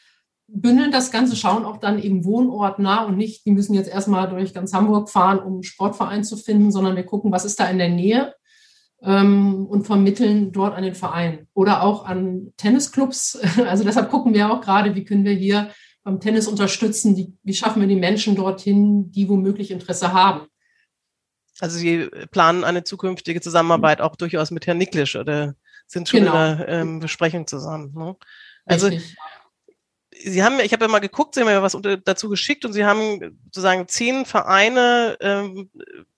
bündeln 0.49 0.91
das 0.91 1.13
Ganze, 1.13 1.37
schauen 1.37 1.65
auch 1.65 1.77
dann 1.77 2.03
eben 2.03 2.25
wohnortnah 2.25 3.05
und 3.05 3.17
nicht, 3.17 3.47
die 3.47 3.53
müssen 3.53 3.75
jetzt 3.75 3.89
erstmal 3.89 4.29
durch 4.29 4.53
ganz 4.53 4.73
Hamburg 4.73 5.09
fahren, 5.09 5.39
um 5.39 5.55
einen 5.55 5.63
Sportverein 5.63 6.25
zu 6.25 6.37
finden, 6.37 6.73
sondern 6.73 6.97
wir 6.97 7.05
gucken, 7.05 7.31
was 7.31 7.45
ist 7.45 7.61
da 7.61 7.67
in 7.67 7.79
der 7.79 7.89
Nähe 7.89 8.35
ähm, 9.03 9.67
und 9.67 9.87
vermitteln 9.87 10.51
dort 10.51 10.75
an 10.75 10.83
den 10.83 10.97
Verein 10.97 11.47
oder 11.55 11.83
auch 11.83 12.05
an 12.05 12.53
Tennisclubs. 12.57 13.41
Also 13.67 13.85
deshalb 13.85 14.11
gucken 14.11 14.35
wir 14.35 14.53
auch 14.53 14.61
gerade, 14.61 14.97
wie 14.97 15.05
können 15.05 15.25
wir 15.25 15.33
hier 15.33 15.71
beim 16.03 16.19
Tennis 16.19 16.49
unterstützen, 16.49 17.15
die, 17.15 17.33
wie 17.43 17.55
schaffen 17.55 17.81
wir 17.81 17.89
die 17.89 17.95
Menschen 17.95 18.35
dorthin, 18.35 19.13
die 19.13 19.29
womöglich 19.29 19.71
Interesse 19.71 20.13
haben. 20.13 20.47
Also 21.61 21.79
Sie 21.79 22.09
planen 22.31 22.65
eine 22.65 22.85
zukünftige 22.85 23.41
Zusammenarbeit 23.41 24.01
auch 24.01 24.17
durchaus 24.17 24.51
mit 24.51 24.67
Herrn 24.67 24.79
Niklisch 24.79 25.15
oder 25.15 25.55
sind 25.91 26.09
schon 26.09 26.21
genau. 26.21 26.53
in 26.53 26.59
der 26.59 26.69
ähm, 26.69 27.01
Besprechung 27.01 27.47
zusammen. 27.47 27.93
Ne? 27.95 28.17
Also 28.65 28.87
Richtig. 28.87 29.17
Sie 30.23 30.43
haben, 30.43 30.61
ich 30.61 30.73
habe 30.73 30.85
ja 30.85 30.91
mal 30.91 30.99
geguckt, 30.99 31.35
Sie 31.35 31.41
haben 31.41 31.49
ja 31.49 31.63
was 31.63 31.75
unter, 31.75 31.97
dazu 31.97 32.29
geschickt 32.29 32.65
und 32.65 32.73
Sie 32.73 32.85
haben 32.85 33.39
sozusagen 33.47 33.89
zehn 33.89 34.27
Vereine, 34.27 35.17
ähm, 35.21 35.71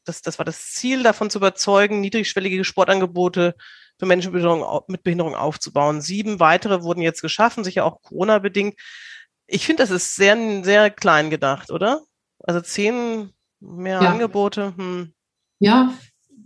das, 0.04 0.22
das 0.22 0.38
war 0.38 0.44
das 0.44 0.72
Ziel, 0.72 1.02
davon 1.02 1.30
zu 1.30 1.38
überzeugen, 1.38 2.00
niedrigschwellige 2.00 2.64
Sportangebote 2.64 3.54
für 3.98 4.06
Menschen 4.06 4.32
mit 4.32 4.42
Behinderung, 4.42 4.82
mit 4.88 5.02
Behinderung 5.04 5.34
aufzubauen. 5.36 6.00
Sieben 6.00 6.40
weitere 6.40 6.82
wurden 6.82 7.00
jetzt 7.00 7.22
geschaffen, 7.22 7.62
sicher 7.62 7.84
auch 7.84 8.02
Corona-bedingt. 8.02 8.74
Ich 9.46 9.66
finde, 9.66 9.84
das 9.84 9.90
ist 9.90 10.16
sehr, 10.16 10.36
sehr 10.64 10.90
klein 10.90 11.30
gedacht, 11.30 11.70
oder? 11.70 12.02
Also 12.40 12.60
zehn 12.60 13.32
mehr 13.60 14.02
ja. 14.02 14.10
Angebote. 14.10 14.74
Hm. 14.76 15.14
Ja, 15.60 15.94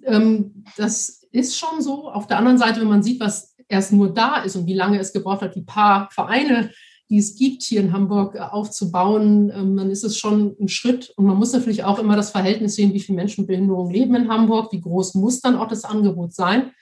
ähm, 0.04 0.64
das 0.76 1.25
ist 1.36 1.58
schon 1.58 1.80
so. 1.80 2.10
Auf 2.10 2.26
der 2.26 2.38
anderen 2.38 2.58
Seite, 2.58 2.80
wenn 2.80 2.88
man 2.88 3.02
sieht, 3.02 3.20
was 3.20 3.54
erst 3.68 3.92
nur 3.92 4.12
da 4.12 4.42
ist 4.42 4.56
und 4.56 4.66
wie 4.66 4.74
lange 4.74 4.98
es 4.98 5.12
gebraucht 5.12 5.42
hat, 5.42 5.54
die 5.54 5.62
paar 5.62 6.08
Vereine, 6.10 6.70
die 7.08 7.18
es 7.18 7.36
gibt, 7.36 7.62
hier 7.62 7.80
in 7.80 7.92
Hamburg 7.92 8.34
äh, 8.34 8.40
aufzubauen, 8.40 9.52
ähm, 9.54 9.76
dann 9.76 9.90
ist 9.90 10.04
es 10.04 10.18
schon 10.18 10.56
ein 10.60 10.68
Schritt. 10.68 11.12
Und 11.16 11.26
man 11.26 11.36
muss 11.36 11.52
natürlich 11.52 11.84
auch 11.84 11.98
immer 11.98 12.16
das 12.16 12.30
Verhältnis 12.30 12.74
sehen, 12.74 12.92
wie 12.92 13.00
viele 13.00 13.16
Menschen 13.16 13.42
mit 13.42 13.48
Behinderung 13.48 13.90
leben 13.90 14.14
in 14.14 14.28
Hamburg, 14.28 14.72
wie 14.72 14.80
groß 14.80 15.14
muss 15.14 15.40
dann 15.40 15.56
auch 15.56 15.68
das 15.68 15.84
Angebot 15.84 16.34
sein. 16.34 16.72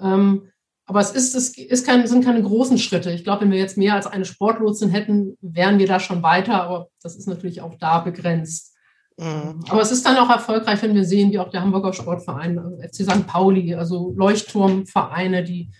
Ähm, 0.00 0.48
aber 0.86 1.00
es, 1.00 1.10
ist, 1.10 1.34
es 1.34 1.58
ist 1.58 1.86
kein, 1.86 2.06
sind 2.06 2.24
keine 2.24 2.42
großen 2.42 2.78
Schritte. 2.78 3.12
Ich 3.12 3.22
glaube, 3.22 3.42
wenn 3.42 3.50
wir 3.50 3.58
jetzt 3.58 3.76
mehr 3.76 3.94
als 3.94 4.06
eine 4.06 4.24
Sportlotsin 4.24 4.88
hätten, 4.88 5.36
wären 5.42 5.78
wir 5.78 5.86
da 5.86 6.00
schon 6.00 6.22
weiter. 6.22 6.62
Aber 6.62 6.88
das 7.02 7.14
ist 7.14 7.28
natürlich 7.28 7.60
auch 7.60 7.74
da 7.74 7.98
begrenzt. 7.98 8.74
Mhm. 9.18 9.64
Aber 9.68 9.82
es 9.82 9.90
ist 9.90 10.06
dann 10.06 10.16
auch 10.16 10.30
erfolgreich, 10.30 10.80
wenn 10.82 10.94
wir 10.94 11.04
sehen, 11.04 11.32
wie 11.32 11.38
auch 11.38 11.50
der 11.50 11.62
Hamburger 11.62 11.92
Sportverein, 11.92 12.56
äh, 12.80 12.88
FC 12.88 13.02
St. 13.02 13.26
Pauli, 13.26 13.74
also 13.74 14.14
Leuchtturmvereine, 14.16 15.42
die, 15.42 15.70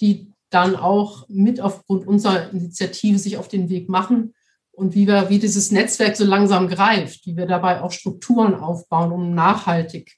die 0.00 0.32
dann 0.50 0.76
auch 0.76 1.28
mit 1.28 1.60
aufgrund 1.60 2.06
unserer 2.06 2.50
Initiative 2.50 3.18
sich 3.18 3.36
auf 3.36 3.48
den 3.48 3.68
Weg 3.68 3.88
machen 3.88 4.34
und 4.70 4.94
wie 4.94 5.08
wir, 5.08 5.28
wie 5.28 5.40
dieses 5.40 5.72
Netzwerk 5.72 6.16
so 6.16 6.24
langsam 6.24 6.68
greift, 6.68 7.26
wie 7.26 7.36
wir 7.36 7.46
dabei 7.46 7.82
auch 7.82 7.90
Strukturen 7.90 8.54
aufbauen, 8.54 9.10
um 9.10 9.34
nachhaltig 9.34 10.16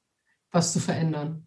was 0.52 0.72
zu 0.72 0.80
verändern. 0.80 1.46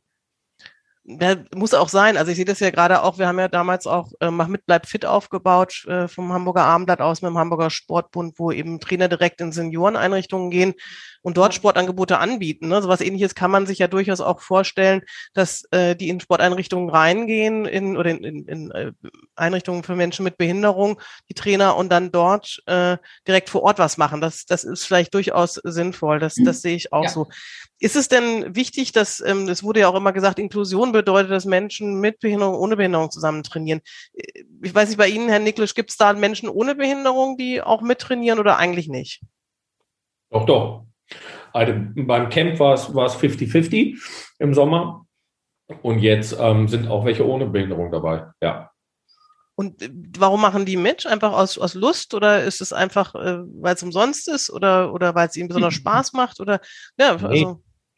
Ja, 1.03 1.37
muss 1.55 1.73
auch 1.73 1.89
sein. 1.89 2.17
Also 2.17 2.29
ich 2.29 2.35
sehe 2.35 2.45
das 2.45 2.59
ja 2.59 2.69
gerade 2.69 3.01
auch, 3.01 3.17
wir 3.17 3.27
haben 3.27 3.39
ja 3.39 3.47
damals 3.47 3.87
auch 3.87 4.11
äh, 4.19 4.29
Mach 4.29 4.47
mit, 4.47 4.67
bleib 4.67 4.85
fit 4.85 5.05
aufgebaut 5.05 5.85
äh, 5.87 6.07
vom 6.07 6.31
Hamburger 6.31 6.65
Abendblatt 6.65 7.01
aus 7.01 7.23
mit 7.23 7.29
dem 7.29 7.37
Hamburger 7.39 7.71
Sportbund, 7.71 8.37
wo 8.37 8.51
eben 8.51 8.79
Trainer 8.79 9.07
direkt 9.07 9.41
in 9.41 9.51
Senioreneinrichtungen 9.51 10.51
gehen 10.51 10.75
und 11.21 11.37
dort 11.37 11.53
Sportangebote 11.53 12.17
anbieten. 12.19 12.69
Ne? 12.69 12.81
So 12.81 12.89
was 12.89 13.01
ähnliches 13.01 13.35
kann 13.35 13.51
man 13.51 13.65
sich 13.65 13.79
ja 13.79 13.87
durchaus 13.87 14.21
auch 14.21 14.41
vorstellen, 14.41 15.01
dass 15.33 15.63
äh, 15.71 15.95
die 15.95 16.09
in 16.09 16.19
Sporteinrichtungen 16.19 16.89
reingehen 16.89 17.65
in, 17.65 17.97
oder 17.97 18.11
in, 18.11 18.23
in, 18.23 18.47
in 18.47 18.71
äh, 18.71 18.91
Einrichtungen 19.35 19.83
für 19.83 19.95
Menschen 19.95 20.23
mit 20.23 20.37
Behinderung, 20.37 20.99
die 21.29 21.33
Trainer 21.33 21.75
und 21.75 21.89
dann 21.89 22.11
dort 22.11 22.61
äh, 22.65 22.97
direkt 23.27 23.49
vor 23.49 23.63
Ort 23.63 23.79
was 23.79 23.97
machen. 23.97 24.21
Das, 24.21 24.45
das 24.45 24.63
ist 24.63 24.85
vielleicht 24.85 25.13
durchaus 25.13 25.55
sinnvoll. 25.63 26.19
Das, 26.19 26.35
das 26.35 26.61
sehe 26.61 26.75
ich 26.75 26.93
auch 26.93 27.03
ja. 27.03 27.09
so. 27.09 27.27
Ist 27.81 27.95
es 27.95 28.09
denn 28.09 28.55
wichtig, 28.55 28.91
dass, 28.91 29.21
ähm, 29.21 29.47
es 29.47 29.63
wurde 29.63 29.81
ja 29.81 29.87
auch 29.87 29.95
immer 29.95 30.11
gesagt, 30.11 30.37
Inklusion 30.37 30.91
bedeutet, 30.91 31.31
dass 31.31 31.45
Menschen 31.45 32.01
mit 32.01 32.19
Behinderung, 32.19 32.55
ohne 32.55 32.75
Behinderung 32.75 33.09
zusammen 33.09 33.43
trainieren. 33.43 33.81
Ich 34.61 34.75
weiß 34.75 34.89
nicht, 34.89 34.97
bei 34.97 35.07
Ihnen, 35.07 35.29
Herr 35.29 35.39
Niklisch, 35.39 35.75
gibt 35.75 35.91
es 35.91 35.97
da 35.97 36.11
Menschen 36.11 36.49
ohne 36.49 36.75
Behinderung, 36.75 37.37
die 37.37 37.61
auch 37.61 37.81
mittrainieren 37.81 38.39
oder 38.39 38.57
eigentlich 38.57 38.89
nicht? 38.89 39.21
Doch, 40.29 40.45
doch. 40.45 40.88
Also 41.53 41.73
beim 41.95 42.29
Camp 42.29 42.59
war 42.59 42.73
es, 42.73 42.93
war 42.93 43.05
es 43.05 43.15
50-50 43.15 43.97
im 44.39 44.53
Sommer. 44.53 45.05
Und 45.83 45.99
jetzt 45.99 46.35
ähm, 46.39 46.67
sind 46.67 46.87
auch 46.87 47.05
welche 47.05 47.27
ohne 47.27 47.45
Behinderung 47.45 47.91
dabei, 47.91 48.25
ja. 48.41 48.71
Und 49.55 49.81
äh, 49.81 49.89
warum 50.17 50.41
machen 50.41 50.65
die 50.65 50.77
mit? 50.77 51.05
Einfach 51.05 51.33
aus, 51.33 51.57
aus 51.57 51.73
Lust 51.73 52.13
oder 52.13 52.43
ist 52.43 52.61
es 52.61 52.73
einfach, 52.73 53.13
äh, 53.13 53.39
weil 53.61 53.75
es 53.75 53.83
umsonst 53.83 54.29
ist 54.29 54.49
oder, 54.49 54.93
oder 54.93 55.13
weil 55.15 55.27
es 55.27 55.35
ihnen 55.35 55.49
besonders 55.49 55.73
Spaß 55.75 56.13
macht? 56.13 56.39
Oder 56.39 56.59
ja, 56.97 57.11
also. 57.11 57.27
Nee, 57.27 57.47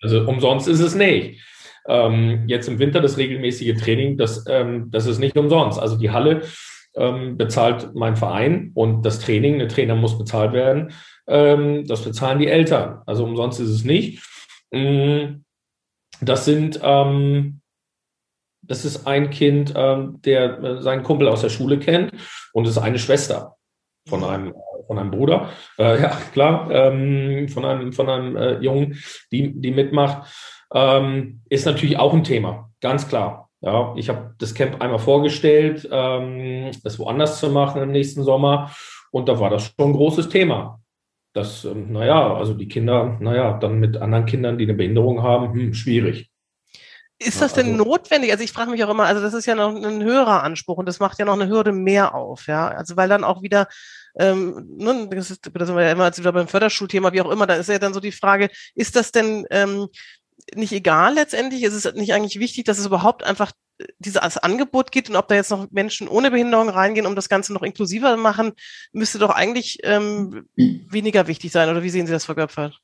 also 0.02 0.28
umsonst 0.28 0.68
ist 0.68 0.80
es 0.80 0.96
nicht. 0.96 1.40
Ähm, 1.88 2.46
jetzt 2.48 2.68
im 2.68 2.80
Winter 2.80 3.00
das 3.00 3.18
regelmäßige 3.18 3.80
Training, 3.80 4.18
das, 4.18 4.44
ähm, 4.48 4.90
das 4.92 5.06
ist 5.06 5.20
nicht 5.20 5.38
umsonst. 5.38 5.80
Also 5.80 5.98
die 5.98 6.12
Halle 6.12 6.42
ähm, 6.96 7.38
bezahlt 7.38 7.94
mein 7.94 8.16
Verein 8.16 8.72
und 8.74 9.06
das 9.06 9.20
Training, 9.20 9.60
der 9.60 9.70
Trainer 9.70 9.96
muss 9.96 10.18
bezahlt 10.18 10.54
werden. 10.54 10.92
Ähm, 11.32 11.88
das 11.88 12.04
bezahlen 12.04 12.40
die 12.40 12.48
Eltern. 12.48 13.02
Also 13.06 13.24
umsonst 13.24 13.60
ist 13.62 13.70
es 13.70 13.86
nicht. 13.86 14.22
Mm, 14.72 15.44
das 16.20 16.46
sind, 16.46 16.80
ähm, 16.84 17.62
das 18.62 18.86
ist 18.86 19.08
ein 19.08 19.30
Kind, 19.30 19.74
ähm, 19.76 20.22
der 20.24 20.60
äh, 20.62 20.82
seinen 20.82 21.04
Kumpel 21.04 21.30
aus 21.30 21.42
der 21.42 21.50
Schule 21.50 21.80
kennt 21.80 22.12
und 22.54 22.66
es 22.66 22.72
ist 22.72 22.84
eine 22.84 23.00
Schwester 23.00 23.56
von 24.08 24.24
einem 24.24 24.54
von 24.88 25.00
einem 25.00 25.12
Bruder, 25.12 25.50
äh, 25.78 26.02
ja 26.02 26.10
klar, 26.34 26.70
ähm, 26.70 27.48
von 27.48 27.64
einem 27.64 27.94
von 27.94 28.10
einem 28.10 28.36
äh, 28.36 28.58
Jungen, 28.60 29.00
die 29.32 29.54
die 29.54 29.72
mitmacht, 29.72 30.30
ähm, 30.74 31.42
ist 31.50 31.66
natürlich 31.66 31.98
auch 31.98 32.14
ein 32.14 32.26
Thema, 32.26 32.70
ganz 32.82 33.08
klar. 33.08 33.50
Ja, 33.62 33.94
ich 33.96 34.10
habe 34.10 34.34
das 34.40 34.56
Camp 34.56 34.82
einmal 34.82 35.00
vorgestellt, 35.00 35.88
ähm, 35.92 36.72
das 36.84 36.98
woanders 37.00 37.40
zu 37.40 37.52
machen 37.52 37.82
im 37.82 37.92
nächsten 37.92 38.24
Sommer 38.24 38.72
und 39.12 39.30
da 39.30 39.40
war 39.40 39.50
das 39.50 39.66
schon 39.66 39.92
ein 39.92 39.94
großes 39.94 40.30
Thema 40.30 40.81
das, 41.34 41.66
ähm, 41.66 41.92
naja, 41.92 42.34
also 42.36 42.54
die 42.54 42.68
Kinder, 42.68 43.18
naja, 43.20 43.58
dann 43.58 43.80
mit 43.80 43.98
anderen 43.98 44.26
Kindern, 44.26 44.58
die 44.58 44.66
eine 44.66 44.74
Behinderung 44.74 45.24
haben, 45.24 45.54
hm, 45.54 45.74
schwierig. 45.74 46.30
Ist 47.24 47.40
das 47.40 47.54
denn 47.54 47.74
also, 47.74 47.86
notwendig? 47.86 48.32
Also 48.32 48.44
ich 48.44 48.52
frage 48.52 48.72
mich 48.72 48.84
auch 48.84 48.90
immer, 48.90 49.06
also 49.06 49.22
das 49.22 49.36
ist 49.36 49.46
ja 49.46 49.54
noch 49.54 49.76
ein 49.76 50.04
höherer 50.04 50.42
Anspruch 50.42 50.78
und 50.78 50.88
das 50.88 51.00
macht 51.00 51.20
ja 51.20 51.26
noch 51.26 51.40
eine 51.40 51.48
Hürde 51.48 51.72
mehr 51.72 52.16
auf, 52.16 52.48
ja. 52.48 52.70
Also 52.70 52.98
weil 52.98 53.10
dann 53.10 53.24
auch 53.24 53.44
wieder, 53.44 53.68
ähm, 54.18 54.66
ne, 54.78 55.08
das, 55.12 55.30
ist, 55.30 55.48
das 55.54 55.68
sind 55.68 55.78
wir 55.78 55.84
ja 55.84 55.92
immer 55.92 56.06
als 56.06 56.18
wieder 56.18 56.32
beim 56.32 56.48
Förderschulthema, 56.48 57.14
wie 57.14 57.22
auch 57.22 57.30
immer, 57.30 57.46
da 57.46 57.54
ist 57.56 57.70
ja 57.70 57.78
dann 57.78 57.94
so 57.94 58.00
die 58.00 58.12
Frage, 58.12 58.50
ist 58.74 58.96
das 58.96 59.12
denn 59.12 59.46
ähm, 59.52 59.88
nicht 60.56 60.74
egal 60.74 61.14
letztendlich? 61.14 61.64
Ist 61.64 61.86
es 61.86 61.94
nicht 61.94 62.14
eigentlich 62.14 62.40
wichtig, 62.40 62.66
dass 62.66 62.80
es 62.80 62.88
überhaupt 62.88 63.24
einfach 63.24 63.52
dieses 64.00 64.38
Angebot 64.38 64.92
gibt 64.92 65.10
und 65.10 65.16
ob 65.16 65.28
da 65.28 65.36
jetzt 65.36 65.52
noch 65.52 65.70
Menschen 65.72 66.08
ohne 66.08 66.32
Behinderung 66.32 66.70
reingehen, 66.70 67.06
um 67.06 67.16
das 67.16 67.30
Ganze 67.30 67.54
noch 67.54 67.64
inklusiver 67.64 68.18
machen, 68.18 68.54
müsste 68.92 69.20
doch 69.20 69.30
eigentlich 69.30 69.80
ähm, 69.84 70.46
weniger 70.56 71.28
wichtig 71.28 71.52
sein. 71.52 71.70
Oder 71.70 71.84
wie 71.84 71.90
sehen 71.90 72.08
Sie 72.08 72.14
das, 72.14 72.26
Frau 72.26 72.36
Göpfert? 72.36 72.80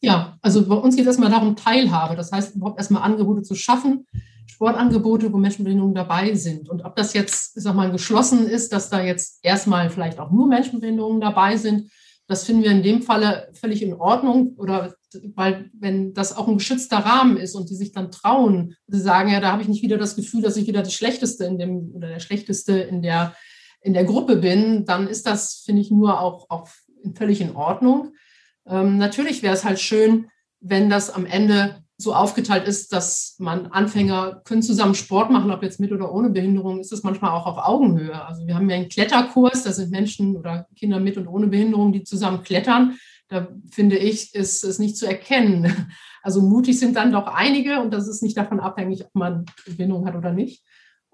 Ja, 0.00 0.38
also 0.42 0.66
bei 0.66 0.74
uns 0.74 0.94
geht 0.94 1.02
es 1.02 1.08
erstmal 1.08 1.30
darum, 1.30 1.56
Teilhabe. 1.56 2.16
Das 2.16 2.32
heißt, 2.32 2.56
überhaupt 2.56 2.78
erstmal 2.78 3.02
Angebote 3.02 3.42
zu 3.42 3.54
schaffen, 3.54 4.06
Sportangebote, 4.46 5.32
wo 5.32 5.38
Menschen 5.38 5.62
mit 5.62 5.66
Behinderung 5.66 5.94
dabei 5.94 6.34
sind. 6.34 6.68
Und 6.68 6.84
ob 6.84 6.96
das 6.96 7.12
jetzt, 7.14 7.56
ich 7.56 7.62
sag 7.62 7.74
mal, 7.74 7.90
geschlossen 7.90 8.46
ist, 8.46 8.72
dass 8.72 8.90
da 8.90 9.02
jetzt 9.02 9.40
erstmal 9.42 9.90
vielleicht 9.90 10.18
auch 10.18 10.30
nur 10.30 10.46
Menschen 10.46 10.74
mit 10.74 10.82
Behinderungen 10.82 11.20
dabei 11.20 11.56
sind, 11.56 11.90
das 12.28 12.44
finden 12.44 12.64
wir 12.64 12.70
in 12.70 12.82
dem 12.82 13.02
Falle 13.02 13.48
völlig 13.52 13.82
in 13.82 13.94
Ordnung 13.94 14.54
oder 14.56 14.94
weil 15.34 15.70
wenn 15.72 16.14
das 16.14 16.36
auch 16.36 16.48
ein 16.48 16.58
geschützter 16.58 16.98
Rahmen 16.98 17.36
ist 17.36 17.54
und 17.54 17.70
die 17.70 17.74
sich 17.74 17.92
dann 17.92 18.10
trauen, 18.10 18.74
sie 18.86 19.00
sagen, 19.00 19.30
ja, 19.30 19.40
da 19.40 19.52
habe 19.52 19.62
ich 19.62 19.68
nicht 19.68 19.82
wieder 19.82 19.98
das 19.98 20.16
Gefühl, 20.16 20.42
dass 20.42 20.56
ich 20.56 20.66
wieder 20.66 20.82
die 20.82 20.90
Schlechteste 20.90 21.44
in 21.44 21.58
dem 21.58 21.92
oder 21.94 22.08
der 22.08 22.20
Schlechteste 22.20 22.78
in 22.78 23.02
der, 23.02 23.34
in 23.80 23.94
der 23.94 24.04
Gruppe 24.04 24.36
bin, 24.36 24.84
dann 24.84 25.08
ist 25.08 25.26
das, 25.26 25.62
finde 25.64 25.82
ich, 25.82 25.90
nur 25.90 26.20
auch, 26.20 26.50
auch 26.50 26.68
völlig 27.14 27.40
in 27.40 27.54
Ordnung. 27.54 28.12
Ähm, 28.66 28.98
natürlich 28.98 29.42
wäre 29.42 29.54
es 29.54 29.64
halt 29.64 29.80
schön, 29.80 30.28
wenn 30.60 30.90
das 30.90 31.10
am 31.10 31.26
Ende 31.26 31.82
so 31.98 32.14
aufgeteilt 32.14 32.68
ist, 32.68 32.92
dass 32.92 33.36
man 33.38 33.66
Anfänger 33.68 34.42
können 34.44 34.62
zusammen 34.62 34.94
Sport 34.94 35.30
machen, 35.30 35.50
ob 35.50 35.62
jetzt 35.62 35.80
mit 35.80 35.92
oder 35.92 36.12
ohne 36.12 36.28
Behinderung, 36.28 36.80
ist 36.80 36.92
es 36.92 37.02
manchmal 37.02 37.30
auch 37.30 37.46
auf 37.46 37.56
Augenhöhe. 37.56 38.22
Also 38.26 38.46
wir 38.46 38.54
haben 38.54 38.68
ja 38.68 38.76
einen 38.76 38.90
Kletterkurs, 38.90 39.64
da 39.64 39.72
sind 39.72 39.90
Menschen 39.90 40.36
oder 40.36 40.66
Kinder 40.76 41.00
mit 41.00 41.16
und 41.16 41.26
ohne 41.26 41.46
Behinderung, 41.46 41.92
die 41.92 42.04
zusammen 42.04 42.42
klettern. 42.42 42.98
Da 43.28 43.48
finde 43.70 43.98
ich, 43.98 44.34
ist 44.34 44.62
es 44.64 44.78
nicht 44.78 44.96
zu 44.96 45.06
erkennen. 45.06 45.72
Also 46.22 46.42
mutig 46.42 46.80
sind 46.80 46.96
dann 46.96 47.12
doch 47.12 47.28
einige 47.28 47.80
und 47.80 47.94
das 47.94 48.08
ist 48.08 48.20
nicht 48.20 48.36
davon 48.36 48.58
abhängig, 48.58 49.04
ob 49.04 49.14
man 49.14 49.44
Behinderung 49.64 50.06
hat 50.06 50.16
oder 50.16 50.32
nicht. 50.32 50.64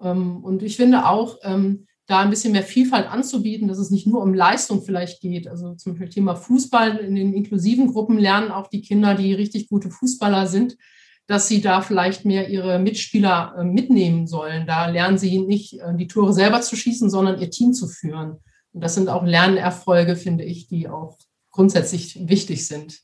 Ähm, 0.01 0.43
und 0.43 0.63
ich 0.63 0.75
finde 0.75 1.07
auch, 1.07 1.37
ähm, 1.43 1.85
da 2.05 2.19
ein 2.19 2.29
bisschen 2.29 2.51
mehr 2.51 2.63
Vielfalt 2.63 3.07
anzubieten, 3.07 3.67
dass 3.67 3.77
es 3.77 3.89
nicht 3.89 4.07
nur 4.07 4.21
um 4.21 4.33
Leistung 4.33 4.81
vielleicht 4.81 5.21
geht. 5.21 5.47
Also 5.47 5.75
zum 5.75 5.93
Beispiel 5.93 6.09
Thema 6.09 6.35
Fußball 6.35 6.97
in 6.97 7.15
den 7.15 7.33
inklusiven 7.33 7.91
Gruppen 7.91 8.17
lernen 8.17 8.51
auch 8.51 8.67
die 8.67 8.81
Kinder, 8.81 9.15
die 9.15 9.33
richtig 9.33 9.69
gute 9.69 9.89
Fußballer 9.89 10.47
sind, 10.47 10.77
dass 11.27 11.47
sie 11.47 11.61
da 11.61 11.81
vielleicht 11.81 12.25
mehr 12.25 12.49
ihre 12.49 12.79
Mitspieler 12.79 13.55
äh, 13.57 13.63
mitnehmen 13.63 14.27
sollen. 14.27 14.67
Da 14.67 14.87
lernen 14.87 15.17
sie 15.17 15.39
nicht 15.39 15.79
äh, 15.79 15.95
die 15.95 16.07
Tore 16.07 16.33
selber 16.33 16.61
zu 16.61 16.75
schießen, 16.75 17.09
sondern 17.09 17.39
ihr 17.39 17.49
Team 17.49 17.73
zu 17.73 17.87
führen. 17.87 18.39
Und 18.73 18.83
das 18.83 18.95
sind 18.95 19.07
auch 19.07 19.23
Lernerfolge, 19.23 20.15
finde 20.17 20.43
ich, 20.43 20.67
die 20.67 20.89
auch 20.89 21.17
grundsätzlich 21.53 22.27
wichtig 22.27 22.67
sind. 22.67 23.01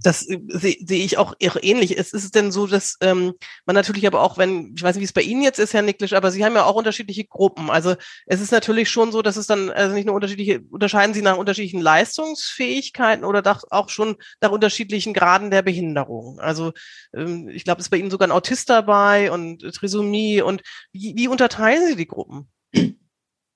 Das 0.00 0.26
äh, 0.28 0.40
sehe 0.48 0.76
seh 0.84 1.04
ich 1.04 1.18
auch 1.18 1.34
ähnlich. 1.40 1.98
Es 1.98 2.12
ist 2.12 2.34
denn 2.34 2.50
so, 2.50 2.66
dass 2.66 2.96
ähm, 3.00 3.34
man 3.66 3.74
natürlich 3.74 4.06
aber 4.06 4.22
auch, 4.22 4.38
wenn, 4.38 4.74
ich 4.76 4.82
weiß 4.82 4.96
nicht, 4.96 5.02
wie 5.02 5.04
es 5.04 5.12
bei 5.12 5.20
Ihnen 5.20 5.42
jetzt 5.42 5.58
ist, 5.58 5.74
Herr 5.74 5.82
Niklisch, 5.82 6.14
aber 6.14 6.30
Sie 6.30 6.44
haben 6.44 6.54
ja 6.54 6.64
auch 6.64 6.74
unterschiedliche 6.74 7.24
Gruppen. 7.24 7.70
Also 7.70 7.94
es 8.26 8.40
ist 8.40 8.50
natürlich 8.50 8.88
schon 8.88 9.12
so, 9.12 9.20
dass 9.22 9.36
es 9.36 9.46
dann, 9.46 9.70
also 9.70 9.94
nicht 9.94 10.06
nur 10.06 10.14
unterschiedliche, 10.14 10.62
unterscheiden 10.70 11.14
Sie 11.14 11.22
nach 11.22 11.36
unterschiedlichen 11.36 11.80
Leistungsfähigkeiten 11.80 13.24
oder 13.24 13.42
auch 13.70 13.88
schon 13.90 14.16
nach 14.40 14.50
unterschiedlichen 14.50 15.12
Graden 15.12 15.50
der 15.50 15.62
Behinderung. 15.62 16.40
Also 16.40 16.72
ähm, 17.14 17.48
ich 17.48 17.64
glaube, 17.64 17.80
es 17.80 17.86
ist 17.86 17.90
bei 17.90 17.98
Ihnen 17.98 18.10
sogar 18.10 18.28
ein 18.28 18.32
Autist 18.32 18.70
dabei 18.70 19.30
und 19.30 19.60
Trisomie 19.74 20.40
und 20.40 20.62
wie, 20.92 21.14
wie 21.16 21.28
unterteilen 21.28 21.86
Sie 21.86 21.96
die 21.96 22.08
Gruppen? 22.08 22.48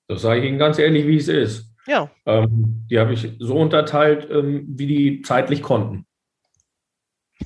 Das 0.07 0.21
sage 0.21 0.41
ich 0.41 0.47
Ihnen 0.47 0.59
ganz 0.59 0.77
ehrlich, 0.79 1.07
wie 1.07 1.17
es 1.17 1.27
ist. 1.27 1.69
Ja. 1.89 2.11
Ähm, 2.27 2.85
die 2.89 2.99
habe 2.99 3.13
ich 3.13 3.31
so 3.39 3.55
unterteilt, 3.55 4.27
ähm, 4.29 4.65
wie 4.69 4.85
die 4.85 5.21
zeitlich 5.23 5.61
konnten. 5.61 6.05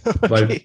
Okay. 0.06 0.30
Weil 0.30 0.62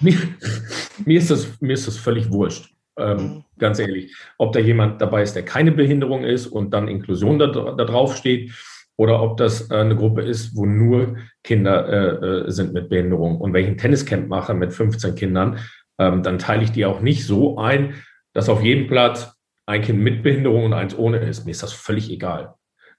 mir, 0.00 0.16
mir, 1.06 1.18
ist 1.18 1.30
das, 1.30 1.60
mir 1.60 1.74
ist 1.74 1.86
das 1.86 1.96
völlig 1.96 2.30
wurscht. 2.30 2.74
Ähm, 2.98 3.16
mhm. 3.16 3.44
Ganz 3.58 3.78
ehrlich. 3.78 4.14
Ob 4.38 4.52
da 4.52 4.58
jemand 4.58 5.00
dabei 5.00 5.22
ist, 5.22 5.34
der 5.34 5.44
keine 5.44 5.70
Behinderung 5.70 6.24
ist 6.24 6.48
und 6.48 6.74
dann 6.74 6.88
Inklusion 6.88 7.38
da, 7.38 7.46
da 7.46 7.84
drauf 7.84 8.16
steht, 8.16 8.52
oder 8.96 9.22
ob 9.22 9.36
das 9.36 9.70
äh, 9.70 9.76
eine 9.76 9.96
Gruppe 9.96 10.22
ist, 10.22 10.54
wo 10.56 10.66
nur 10.66 11.16
Kinder 11.42 11.88
äh, 11.88 12.26
äh, 12.26 12.50
sind 12.50 12.74
mit 12.74 12.88
Behinderung. 12.88 13.40
Und 13.40 13.54
wenn 13.54 13.64
ich 13.64 13.70
ein 13.70 13.78
Tenniscamp 13.78 14.28
mache 14.28 14.52
mit 14.52 14.72
15 14.72 15.14
Kindern, 15.14 15.58
ähm, 15.98 16.22
dann 16.22 16.38
teile 16.38 16.64
ich 16.64 16.72
die 16.72 16.84
auch 16.84 17.00
nicht 17.00 17.24
so 17.24 17.56
ein, 17.58 17.94
dass 18.34 18.48
auf 18.48 18.62
jedem 18.62 18.88
Platz 18.88 19.32
ein 19.66 19.82
Kind 19.82 20.00
mit 20.00 20.22
Behinderung 20.22 20.64
und 20.64 20.72
eins 20.72 20.98
ohne 20.98 21.18
ist. 21.18 21.44
Mir 21.44 21.52
ist 21.52 21.62
das 21.62 21.72
völlig 21.72 22.10
egal. 22.10 22.54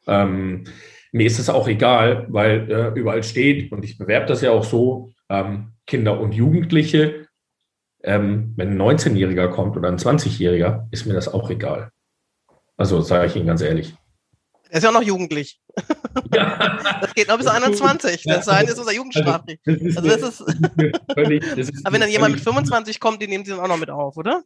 Ähm, 0.07 0.65
mir 1.11 1.27
ist 1.27 1.39
es 1.39 1.49
auch 1.49 1.67
egal, 1.67 2.25
weil 2.29 2.71
äh, 2.71 2.99
überall 2.99 3.23
steht, 3.23 3.71
und 3.71 3.85
ich 3.85 3.97
bewerbe 3.97 4.25
das 4.25 4.41
ja 4.41 4.51
auch 4.51 4.63
so, 4.63 5.11
ähm, 5.29 5.73
Kinder 5.85 6.19
und 6.19 6.33
Jugendliche. 6.33 7.27
Ähm, 8.03 8.53
wenn 8.57 8.69
ein 8.69 8.81
19-Jähriger 8.81 9.47
kommt 9.49 9.77
oder 9.77 9.89
ein 9.89 9.97
20-Jähriger, 9.97 10.87
ist 10.91 11.05
mir 11.05 11.13
das 11.13 11.33
auch 11.33 11.49
egal. 11.49 11.91
Also 12.75 13.01
sage 13.01 13.27
ich 13.27 13.35
Ihnen 13.35 13.47
ganz 13.47 13.61
ehrlich. 13.61 13.95
Er 14.69 14.77
ist 14.77 14.83
ja 14.83 14.89
auch 14.89 14.93
noch 14.93 15.03
jugendlich. 15.03 15.61
Ja. 16.33 16.79
Das 17.01 17.13
geht 17.13 17.27
noch 17.27 17.37
bis 17.37 17.47
21. 17.47 18.23
Das 18.23 18.45
ja, 18.45 18.59
ist 18.59 18.79
unser 18.79 18.93
Jugendstrafrecht. 18.93 19.61
Also, 19.67 19.79
das 19.79 19.87
ist, 19.87 19.97
also 19.97 20.09
das 20.09 21.69
ist 21.69 21.85
Aber 21.85 21.93
wenn 21.93 22.01
dann 22.01 22.09
jemand 22.09 22.35
mit 22.35 22.43
25 22.43 22.99
kommt, 22.99 23.21
den 23.21 23.29
nehmen 23.29 23.45
Sie 23.45 23.51
dann 23.51 23.59
auch 23.59 23.67
noch 23.67 23.77
mit 23.77 23.89
auf, 23.89 24.17
oder? 24.17 24.43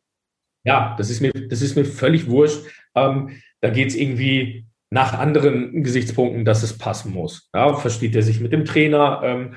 Ja, 0.64 0.96
das 0.98 1.10
ist 1.10 1.22
mir, 1.22 1.32
das 1.32 1.62
ist 1.62 1.76
mir 1.76 1.86
völlig 1.86 2.28
wurscht. 2.28 2.66
Ähm, 2.96 3.42
da 3.62 3.70
geht 3.70 3.90
es 3.90 3.96
irgendwie 3.96 4.67
nach 4.90 5.14
anderen 5.14 5.84
Gesichtspunkten, 5.84 6.46
dass 6.46 6.64
es 6.64 6.78
passen 6.78 7.14
muss. 7.14 7.50
Ja, 7.54 7.76
versteht 7.76 8.16
er 8.16 8.22
sich 8.22 8.40
mit 8.40 8.54
dem 8.54 8.66
Trainer? 8.66 9.22
Ähm, 9.24 9.56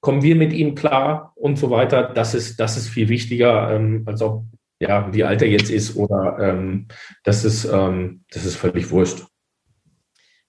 kommen 0.00 0.22
wir 0.22 0.36
mit 0.36 0.52
ihm 0.52 0.74
klar 0.74 1.32
und 1.36 1.58
so 1.58 1.70
weiter? 1.70 2.04
Das 2.14 2.34
ist, 2.34 2.58
das 2.58 2.76
ist 2.76 2.88
viel 2.88 3.08
wichtiger, 3.08 3.74
ähm, 3.74 4.04
als 4.06 4.22
ob, 4.22 4.44
ja, 4.80 5.12
wie 5.12 5.24
alt 5.24 5.42
er 5.42 5.48
jetzt 5.48 5.70
ist 5.70 5.96
oder 5.96 6.38
ähm, 6.40 6.88
das 7.24 7.44
ist, 7.44 7.64
ähm, 7.64 8.24
das 8.30 8.44
ist 8.44 8.56
völlig 8.56 8.90
wurscht. 8.90 9.24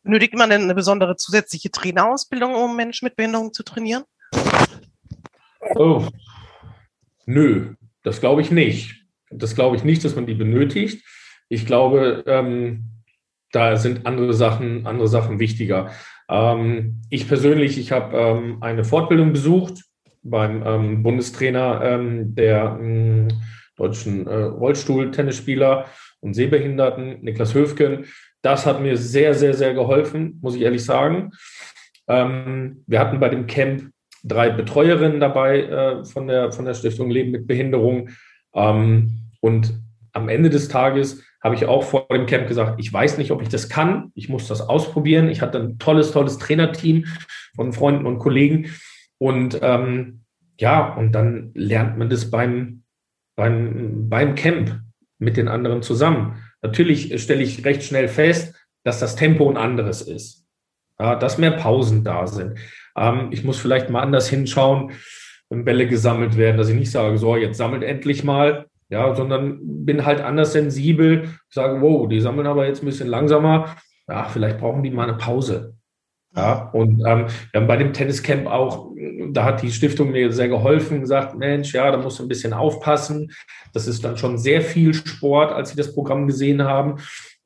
Benötigt 0.04 0.36
man 0.36 0.50
denn 0.50 0.64
eine 0.64 0.76
besondere 0.76 1.18
zusätzliche 1.18 1.72
Trainerausbildung, 1.72 2.56
um 2.56 2.76
Menschen 2.76 3.06
mit 3.06 3.16
Behinderung 3.16 3.54
zu 3.54 3.64
trainieren? 3.64 4.04
Oh, 5.76 6.08
nö, 7.26 7.74
das 8.04 8.22
glaube 8.22 8.42
ich 8.42 8.50
nicht. 8.50 9.04
Das 9.30 9.56
glaube 9.56 9.76
ich 9.76 9.84
nicht, 9.84 10.04
dass 10.06 10.16
man 10.16 10.26
die 10.26 10.34
benötigt. 10.34 11.06
Ich 11.50 11.66
glaube, 11.66 12.24
ähm, 12.28 12.86
da 13.52 13.78
sind 13.78 14.06
andere 14.06 14.34
Sachen, 14.34 14.86
andere 14.86 15.08
Sachen 15.08 15.40
wichtiger. 15.40 15.90
Ähm, 16.30 17.02
ich 17.10 17.28
persönlich, 17.28 17.78
ich 17.78 17.92
habe 17.92 18.16
ähm, 18.18 18.58
eine 18.62 18.84
Fortbildung 18.84 19.34
besucht 19.34 19.84
beim 20.22 20.64
ähm, 20.66 21.04
Bundestrainer 21.04 21.82
ähm, 21.84 22.36
der 22.36 22.78
ähm, 22.80 23.28
deutschen 23.78 24.28
äh, 24.28 24.36
Rollstuhl-Tennisspieler 24.36 25.86
und 26.20 26.34
Sehbehinderten, 26.34 27.22
Niklas 27.22 27.54
Höfgen. 27.54 28.06
Das 28.42 28.66
hat 28.66 28.82
mir 28.82 28.98
sehr, 28.98 29.34
sehr, 29.34 29.54
sehr 29.54 29.74
geholfen, 29.74 30.40
muss 30.42 30.56
ich 30.56 30.62
ehrlich 30.62 30.86
sagen. 30.86 31.32
Ähm, 32.08 32.84
wir 32.88 33.00
hatten 33.00 33.20
bei 33.20 33.30
dem 33.30 33.48
Camp 33.48 33.92
drei 34.24 34.50
Betreuerinnen 34.50 35.20
dabei 35.20 35.62
äh, 35.62 36.06
von, 36.06 36.28
der, 36.28 36.52
von 36.52 36.66
der 36.66 36.74
Stiftung 36.74 37.10
Leben 37.10 37.32
mit 37.32 37.48
Behinderung. 37.48 38.10
und 38.52 39.74
am 40.19 40.29
Ende 40.29 40.49
des 40.49 40.67
Tages 40.67 41.23
habe 41.41 41.55
ich 41.55 41.65
auch 41.65 41.84
vor 41.84 42.08
dem 42.12 42.25
Camp 42.25 42.47
gesagt, 42.47 42.79
ich 42.79 42.91
weiß 42.91 43.17
nicht, 43.17 43.32
ob 43.32 43.41
ich 43.41 43.49
das 43.49 43.69
kann. 43.69 44.12
Ich 44.13 44.29
muss 44.29 44.47
das 44.47 44.62
ausprobieren. 44.62 45.29
Ich 45.29 45.41
hatte 45.41 45.60
ein 45.60 45.79
tolles, 45.79 46.12
tolles 46.12 46.38
Trainerteam 46.38 47.05
von 47.55 47.71
Freunden 47.71 48.05
und 48.05 48.19
Kollegen. 48.19 48.71
Und 49.17 49.60
ähm, 49.62 50.21
ja, 50.60 50.93
und 50.95 51.13
dann 51.13 51.51
lernt 51.53 51.97
man 51.97 52.10
das 52.10 52.29
beim, 52.29 52.84
beim, 53.36 54.10
beim 54.10 54.36
Camp 54.36 54.82
mit 55.17 55.38
den 55.38 55.47
anderen 55.47 55.82
zusammen. 55.82 56.43
Natürlich 56.62 57.21
stelle 57.21 57.43
ich 57.43 57.63
recht 57.63 57.84
schnell 57.84 58.10
fest, 58.10 58.55
dass 58.84 58.99
das 58.99 59.15
Tempo 59.15 59.49
ein 59.49 59.58
anderes 59.58 60.01
ist. 60.01 60.45
Ja, 60.99 61.15
dass 61.15 61.38
mehr 61.38 61.51
Pausen 61.51 62.03
da 62.03 62.27
sind. 62.27 62.60
Ähm, 62.97 63.29
ich 63.32 63.45
muss 63.45 63.58
vielleicht 63.58 63.89
mal 63.89 64.01
anders 64.01 64.27
hinschauen, 64.27 64.91
wenn 65.49 65.63
Bälle 65.63 65.88
gesammelt 65.88 66.36
werden, 66.38 66.58
dass 66.58 66.69
ich 66.69 66.75
nicht 66.75 66.91
sage, 66.91 67.17
so, 67.17 67.38
jetzt 67.38 67.58
sammelt 67.58 67.84
endlich 67.84 68.25
mal, 68.25 68.68
ja, 68.89 69.13
sondern 69.15 69.86
bin 69.86 70.06
halt 70.06 70.21
anders 70.21 70.54
sensibel, 70.54 71.30
sage, 71.49 71.82
wow, 71.82 72.08
die 72.08 72.21
sammeln 72.21 72.47
aber 72.47 72.67
jetzt 72.67 72.84
ein 72.84 72.88
bisschen 72.88 73.08
langsamer, 73.08 73.75
ja, 74.08 74.25
vielleicht 74.25 74.60
brauchen 74.60 74.84
die 74.84 74.91
mal 74.91 75.08
eine 75.08 75.17
Pause. 75.17 75.75
Ja, 76.36 76.69
und 76.73 77.02
ähm, 77.08 77.25
wir 77.52 77.62
haben 77.62 77.67
bei 77.67 77.78
dem 77.78 77.91
Tenniscamp 77.91 78.45
auch, 78.47 78.91
da 79.32 79.45
hat 79.45 79.63
die 79.63 79.71
Stiftung 79.71 80.12
mir 80.12 80.32
sehr 80.32 80.47
geholfen, 80.47 81.02
gesagt, 81.02 81.36
Mensch, 81.36 81.73
ja, 81.73 81.89
da 81.89 81.97
musst 81.97 82.19
du 82.19 82.23
ein 82.23 82.30
bisschen 82.30 82.54
aufpassen. 82.54 83.32
Das 83.73 83.88
ist 83.88 84.06
dann 84.06 84.17
schon 84.17 84.38
sehr 84.38 84.62
viel 84.62 84.93
Sport, 84.93 85.52
als 85.52 85.71
sie 85.71 85.75
das 85.75 85.93
Programm 85.93 86.28
gesehen 86.28 86.63
haben. 86.63 86.97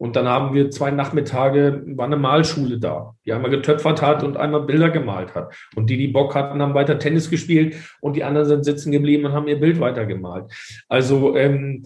Und 0.03 0.17
dann 0.17 0.27
haben 0.27 0.53
wir 0.53 0.69
zwei 0.69 0.91
Nachmittage, 0.91 1.81
war 1.95 2.07
eine 2.07 2.17
Malschule 2.17 2.77
da, 2.77 3.15
die 3.25 3.31
einmal 3.31 3.49
getöpfert 3.49 4.01
hat 4.01 4.21
und 4.21 4.35
einmal 4.35 4.63
Bilder 4.63 4.89
gemalt 4.89 5.33
hat. 5.33 5.55
Und 5.77 5.89
die, 5.89 5.95
die 5.95 6.09
Bock 6.09 6.35
hatten, 6.35 6.61
haben 6.61 6.73
weiter 6.73 6.99
Tennis 6.99 7.29
gespielt 7.29 7.77
und 8.01 8.17
die 8.17 8.25
anderen 8.25 8.45
sind 8.45 8.65
sitzen 8.65 8.91
geblieben 8.91 9.25
und 9.25 9.31
haben 9.31 9.47
ihr 9.47 9.61
Bild 9.61 9.79
weitergemalt. 9.79 10.51
Also 10.89 11.37
ähm, 11.37 11.85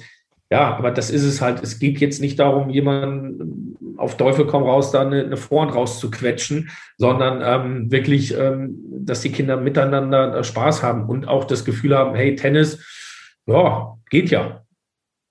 ja, 0.49 0.75
aber 0.75 0.89
das 0.89 1.11
ist 1.11 1.25
es 1.25 1.41
halt. 1.41 1.61
Es 1.61 1.77
geht 1.77 1.99
jetzt 1.99 2.19
nicht 2.19 2.39
darum, 2.39 2.71
jemanden 2.71 3.77
auf 3.97 4.17
Teufel 4.17 4.47
komm 4.47 4.63
raus, 4.63 4.89
da 4.89 5.01
eine, 5.01 5.23
eine 5.23 5.37
Vorhand 5.37 5.75
rauszuquetschen, 5.75 6.71
sondern 6.97 7.43
ähm, 7.43 7.91
wirklich, 7.91 8.35
ähm, 8.35 8.79
dass 9.01 9.21
die 9.21 9.31
Kinder 9.31 9.57
miteinander 9.57 10.43
Spaß 10.43 10.81
haben 10.81 11.07
und 11.07 11.27
auch 11.27 11.45
das 11.45 11.65
Gefühl 11.65 11.95
haben, 11.95 12.15
hey, 12.15 12.35
Tennis, 12.35 12.83
ja, 13.45 13.95
geht 14.09 14.31
ja. 14.31 14.65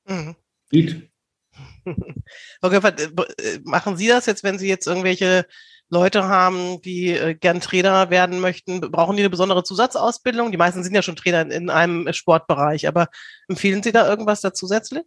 Mhm. 0.08 0.36
Geht. 0.70 1.05
Okay, 2.62 2.76
äh, 2.76 3.58
machen 3.64 3.96
Sie 3.96 4.08
das 4.08 4.26
jetzt, 4.26 4.42
wenn 4.44 4.58
Sie 4.58 4.68
jetzt 4.68 4.86
irgendwelche 4.86 5.46
Leute 5.88 6.24
haben, 6.24 6.80
die 6.82 7.10
äh, 7.10 7.34
gern 7.34 7.60
Trainer 7.60 8.10
werden 8.10 8.40
möchten? 8.40 8.80
Brauchen 8.80 9.16
die 9.16 9.22
eine 9.22 9.30
besondere 9.30 9.62
Zusatzausbildung? 9.62 10.50
Die 10.50 10.58
meisten 10.58 10.82
sind 10.82 10.94
ja 10.94 11.02
schon 11.02 11.16
Trainer 11.16 11.42
in, 11.42 11.50
in 11.50 11.70
einem 11.70 12.12
Sportbereich, 12.12 12.88
aber 12.88 13.08
empfehlen 13.48 13.82
Sie 13.82 13.92
da 13.92 14.08
irgendwas 14.08 14.40
da 14.40 14.52
zusätzlich? 14.52 15.04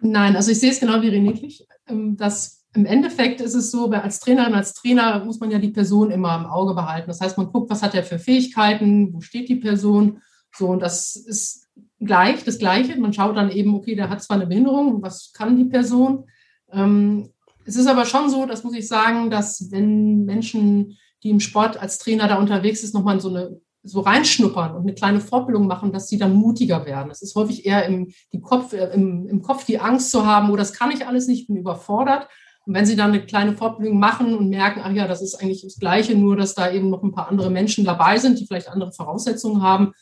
Nein, 0.00 0.34
also 0.34 0.50
ich 0.50 0.58
sehe 0.58 0.70
es 0.70 0.80
genau 0.80 1.02
wie 1.02 1.10
René 1.10 1.64
ähm, 1.86 2.16
dass 2.16 2.60
im 2.72 2.86
Endeffekt 2.86 3.40
ist 3.40 3.54
es 3.54 3.70
so, 3.70 3.90
als 3.90 4.20
Trainerin, 4.20 4.54
als 4.54 4.74
Trainer 4.74 5.24
muss 5.24 5.40
man 5.40 5.50
ja 5.50 5.58
die 5.58 5.70
Person 5.70 6.10
immer 6.12 6.36
im 6.36 6.46
Auge 6.46 6.74
behalten. 6.74 7.08
Das 7.08 7.20
heißt, 7.20 7.36
man 7.36 7.50
guckt, 7.50 7.68
was 7.68 7.82
hat 7.82 7.94
er 7.94 8.04
für 8.04 8.18
Fähigkeiten, 8.18 9.12
wo 9.12 9.20
steht 9.20 9.48
die 9.48 9.56
Person. 9.56 10.22
So, 10.54 10.68
und 10.68 10.80
das 10.80 11.16
ist 11.16 11.68
gleich, 12.00 12.44
das 12.44 12.58
Gleiche. 12.58 12.98
Man 12.98 13.12
schaut 13.12 13.36
dann 13.36 13.50
eben, 13.50 13.74
okay, 13.74 13.94
der 13.94 14.10
hat 14.10 14.22
zwar 14.22 14.36
eine 14.36 14.46
Behinderung, 14.46 15.02
was 15.02 15.32
kann 15.32 15.56
die 15.56 15.64
Person? 15.64 16.24
Ähm, 16.72 17.30
es 17.64 17.76
ist 17.76 17.86
aber 17.86 18.04
schon 18.04 18.30
so, 18.30 18.46
das 18.46 18.64
muss 18.64 18.74
ich 18.74 18.88
sagen, 18.88 19.30
dass 19.30 19.70
wenn 19.70 20.24
Menschen, 20.24 20.98
die 21.22 21.30
im 21.30 21.40
Sport 21.40 21.76
als 21.80 21.98
Trainer 21.98 22.26
da 22.26 22.38
unterwegs 22.38 22.82
ist, 22.82 22.94
nochmal 22.94 23.20
so 23.20 23.28
eine 23.28 23.60
so 23.82 24.00
reinschnuppern 24.00 24.74
und 24.74 24.82
eine 24.82 24.94
kleine 24.94 25.20
Fortbildung 25.20 25.66
machen, 25.66 25.92
dass 25.92 26.08
sie 26.08 26.18
dann 26.18 26.34
mutiger 26.34 26.84
werden. 26.84 27.10
Es 27.10 27.22
ist 27.22 27.34
häufig 27.34 27.64
eher 27.64 27.86
im, 27.86 28.12
Kopf, 28.42 28.72
äh, 28.72 28.92
im, 28.92 29.26
im 29.26 29.42
Kopf 29.42 29.64
die 29.64 29.78
Angst 29.78 30.10
zu 30.10 30.26
haben, 30.26 30.50
oh, 30.50 30.56
das 30.56 30.72
kann 30.72 30.90
ich 30.90 31.06
alles 31.06 31.26
nicht, 31.28 31.46
bin 31.46 31.56
überfordert. 31.56 32.28
Und 32.66 32.74
wenn 32.74 32.84
sie 32.84 32.94
dann 32.94 33.10
eine 33.10 33.24
kleine 33.24 33.56
Fortbildung 33.56 33.98
machen 33.98 34.36
und 34.36 34.50
merken, 34.50 34.82
ach 34.84 34.92
ja, 34.92 35.08
das 35.08 35.22
ist 35.22 35.34
eigentlich 35.34 35.62
das 35.62 35.78
Gleiche, 35.78 36.14
nur 36.14 36.36
dass 36.36 36.54
da 36.54 36.70
eben 36.70 36.90
noch 36.90 37.02
ein 37.02 37.12
paar 37.12 37.28
andere 37.28 37.50
Menschen 37.50 37.84
dabei 37.84 38.18
sind, 38.18 38.38
die 38.38 38.46
vielleicht 38.46 38.68
andere 38.68 38.92
Voraussetzungen 38.92 39.62
haben, 39.62 39.92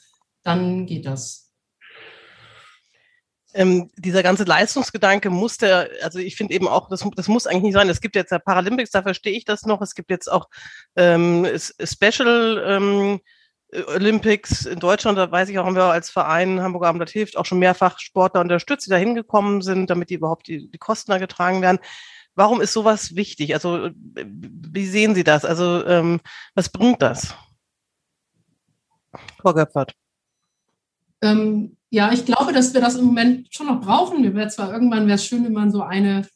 dann 0.42 0.86
geht 0.86 1.06
das 1.06 1.47
ähm, 3.58 3.90
dieser 3.96 4.22
ganze 4.22 4.44
Leistungsgedanke 4.44 5.30
muss 5.30 5.58
der, 5.58 5.90
also 6.02 6.20
ich 6.20 6.36
finde 6.36 6.54
eben 6.54 6.68
auch, 6.68 6.88
das, 6.88 7.04
das 7.16 7.26
muss 7.26 7.48
eigentlich 7.48 7.64
nicht 7.64 7.74
sein. 7.74 7.88
Es 7.88 8.00
gibt 8.00 8.14
jetzt 8.14 8.30
ja 8.30 8.38
Paralympics, 8.38 8.92
da 8.92 9.02
verstehe 9.02 9.36
ich 9.36 9.44
das 9.44 9.66
noch. 9.66 9.82
Es 9.82 9.96
gibt 9.96 10.10
jetzt 10.10 10.30
auch 10.30 10.48
ähm, 10.94 11.44
Special 11.58 12.62
ähm, 12.64 13.20
Olympics 13.88 14.64
in 14.64 14.78
Deutschland, 14.78 15.18
da 15.18 15.30
weiß 15.30 15.48
ich 15.48 15.58
auch, 15.58 15.66
haben 15.66 15.74
wir 15.74 15.84
als 15.84 16.08
Verein 16.08 16.62
Hamburger 16.62 16.86
Abendblatt 16.86 17.10
hilft 17.10 17.36
auch 17.36 17.46
schon 17.46 17.58
mehrfach 17.58 17.98
Sportler 17.98 18.40
unterstützt, 18.42 18.86
die 18.86 18.90
da 18.90 18.96
hingekommen 18.96 19.60
sind, 19.60 19.90
damit 19.90 20.10
die 20.10 20.14
überhaupt 20.14 20.46
die, 20.46 20.70
die 20.70 20.78
Kosten 20.78 21.10
da 21.10 21.18
getragen 21.18 21.60
werden. 21.60 21.80
Warum 22.36 22.60
ist 22.60 22.72
sowas 22.72 23.16
wichtig? 23.16 23.54
Also 23.54 23.90
wie 23.92 24.86
sehen 24.86 25.16
Sie 25.16 25.24
das? 25.24 25.44
Also 25.44 25.84
ähm, 25.84 26.20
was 26.54 26.68
bringt 26.68 27.02
das? 27.02 27.34
Frau 29.42 29.52
Göpfert. 29.52 29.94
Ähm, 31.22 31.77
ja, 31.90 32.12
ich 32.12 32.24
glaube, 32.24 32.52
dass 32.52 32.74
wir 32.74 32.80
das 32.80 32.96
im 32.96 33.06
Moment 33.06 33.48
schon 33.50 33.66
noch 33.66 33.80
brauchen. 33.80 34.22
Wir 34.22 34.34
werden 34.34 34.50
zwar 34.50 34.72
irgendwann 34.72 35.06
wäre 35.06 35.16
es 35.16 35.24
schön, 35.24 35.44
wenn 35.44 35.52
man 35.52 35.70
so 35.70 35.82
eine, 35.82 36.26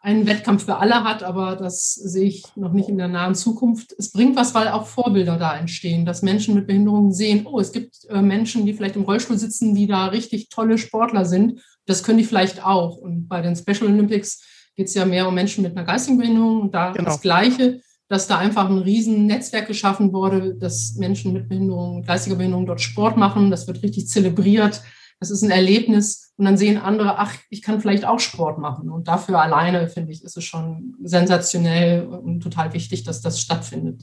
einen 0.00 0.26
Wettkampf 0.26 0.64
für 0.64 0.76
alle 0.76 1.04
hat, 1.04 1.22
aber 1.22 1.56
das 1.56 1.94
sehe 1.94 2.28
ich 2.28 2.44
noch 2.56 2.72
nicht 2.72 2.88
in 2.88 2.96
der 2.96 3.08
nahen 3.08 3.34
Zukunft. 3.34 3.94
Es 3.98 4.12
bringt 4.12 4.36
was, 4.36 4.54
weil 4.54 4.68
auch 4.68 4.86
Vorbilder 4.86 5.36
da 5.36 5.56
entstehen, 5.56 6.06
dass 6.06 6.22
Menschen 6.22 6.54
mit 6.54 6.66
Behinderungen 6.66 7.12
sehen, 7.12 7.46
oh, 7.46 7.60
es 7.60 7.72
gibt 7.72 8.06
äh, 8.08 8.22
Menschen, 8.22 8.64
die 8.64 8.72
vielleicht 8.72 8.96
im 8.96 9.02
Rollstuhl 9.02 9.38
sitzen, 9.38 9.74
die 9.74 9.86
da 9.86 10.06
richtig 10.06 10.48
tolle 10.48 10.78
Sportler 10.78 11.24
sind. 11.24 11.60
Das 11.84 12.02
können 12.02 12.18
die 12.18 12.24
vielleicht 12.24 12.64
auch. 12.64 12.96
Und 12.96 13.28
bei 13.28 13.42
den 13.42 13.56
Special 13.56 13.90
Olympics 13.90 14.42
geht 14.76 14.88
es 14.88 14.94
ja 14.94 15.04
mehr 15.04 15.28
um 15.28 15.34
Menschen 15.34 15.62
mit 15.62 15.76
einer 15.76 15.86
geistigen 15.86 16.18
Behinderung 16.18 16.62
und 16.62 16.74
da 16.74 16.92
genau. 16.92 17.10
das 17.10 17.20
Gleiche 17.20 17.80
dass 18.08 18.26
da 18.26 18.38
einfach 18.38 18.68
ein 18.68 18.78
riesen 18.78 19.26
Netzwerk 19.26 19.66
geschaffen 19.66 20.12
wurde, 20.12 20.54
dass 20.54 20.94
Menschen 20.94 21.32
mit 21.32 21.48
Behinderung, 21.48 22.02
geistiger 22.02 22.36
Behinderung 22.36 22.66
dort 22.66 22.80
Sport 22.80 23.16
machen. 23.16 23.50
Das 23.50 23.66
wird 23.66 23.82
richtig 23.82 24.08
zelebriert. 24.08 24.82
Das 25.18 25.30
ist 25.30 25.42
ein 25.42 25.50
Erlebnis. 25.50 26.32
Und 26.36 26.44
dann 26.44 26.58
sehen 26.58 26.78
andere, 26.78 27.18
ach, 27.18 27.34
ich 27.50 27.62
kann 27.62 27.80
vielleicht 27.80 28.04
auch 28.04 28.20
Sport 28.20 28.58
machen. 28.58 28.90
Und 28.90 29.08
dafür 29.08 29.40
alleine, 29.40 29.88
finde 29.88 30.12
ich, 30.12 30.22
ist 30.22 30.36
es 30.36 30.44
schon 30.44 30.94
sensationell 31.02 32.06
und 32.06 32.40
total 32.40 32.72
wichtig, 32.74 33.04
dass 33.04 33.22
das 33.22 33.40
stattfindet. 33.40 34.02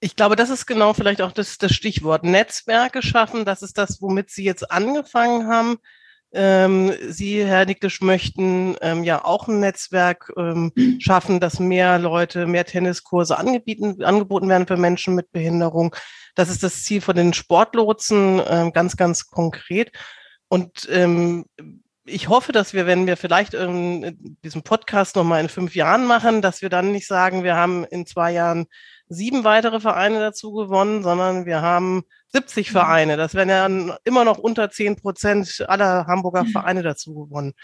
Ich 0.00 0.14
glaube, 0.14 0.36
das 0.36 0.50
ist 0.50 0.66
genau 0.66 0.92
vielleicht 0.92 1.22
auch 1.22 1.32
das, 1.32 1.58
das 1.58 1.72
Stichwort 1.72 2.22
Netzwerke 2.22 3.02
schaffen. 3.02 3.44
Das 3.44 3.62
ist 3.62 3.78
das, 3.78 4.00
womit 4.00 4.30
Sie 4.30 4.44
jetzt 4.44 4.70
angefangen 4.70 5.48
haben. 5.48 5.78
Ähm, 6.32 6.92
Sie, 7.08 7.44
Herr 7.44 7.64
Niklisch, 7.64 8.02
möchten 8.02 8.76
ähm, 8.82 9.02
ja 9.02 9.24
auch 9.24 9.48
ein 9.48 9.60
Netzwerk 9.60 10.30
ähm, 10.36 10.72
schaffen, 10.98 11.40
dass 11.40 11.58
mehr 11.58 11.98
Leute, 11.98 12.46
mehr 12.46 12.66
Tenniskurse 12.66 13.38
angeboten, 13.38 14.02
angeboten 14.04 14.48
werden 14.48 14.66
für 14.66 14.76
Menschen 14.76 15.14
mit 15.14 15.32
Behinderung. 15.32 15.94
Das 16.34 16.50
ist 16.50 16.62
das 16.62 16.84
Ziel 16.84 17.00
von 17.00 17.16
den 17.16 17.32
Sportlotsen, 17.32 18.42
ähm, 18.46 18.72
ganz, 18.72 18.96
ganz 18.96 19.26
konkret. 19.26 19.90
Und 20.48 20.88
ähm, 20.90 21.46
ich 22.04 22.28
hoffe, 22.28 22.52
dass 22.52 22.72
wir, 22.72 22.86
wenn 22.86 23.06
wir 23.06 23.16
vielleicht 23.16 23.54
ähm, 23.54 24.36
diesen 24.42 24.62
Podcast 24.62 25.16
nochmal 25.16 25.40
in 25.40 25.48
fünf 25.48 25.74
Jahren 25.74 26.06
machen, 26.06 26.42
dass 26.42 26.62
wir 26.62 26.68
dann 26.68 26.92
nicht 26.92 27.06
sagen, 27.06 27.44
wir 27.44 27.54
haben 27.54 27.84
in 27.84 28.06
zwei 28.06 28.32
Jahren 28.32 28.66
sieben 29.08 29.44
weitere 29.44 29.80
Vereine 29.80 30.20
dazu 30.20 30.52
gewonnen, 30.52 31.02
sondern 31.02 31.46
wir 31.46 31.62
haben 31.62 32.04
70 32.32 32.68
mhm. 32.68 32.72
Vereine. 32.72 33.16
Das 33.16 33.34
wären 33.34 33.48
ja 33.48 33.96
immer 34.04 34.24
noch 34.24 34.38
unter 34.38 34.70
10 34.70 34.96
Prozent 34.96 35.64
aller 35.68 36.06
Hamburger 36.06 36.44
mhm. 36.44 36.48
Vereine 36.48 36.82
dazu 36.82 37.14
gewonnen. 37.14 37.54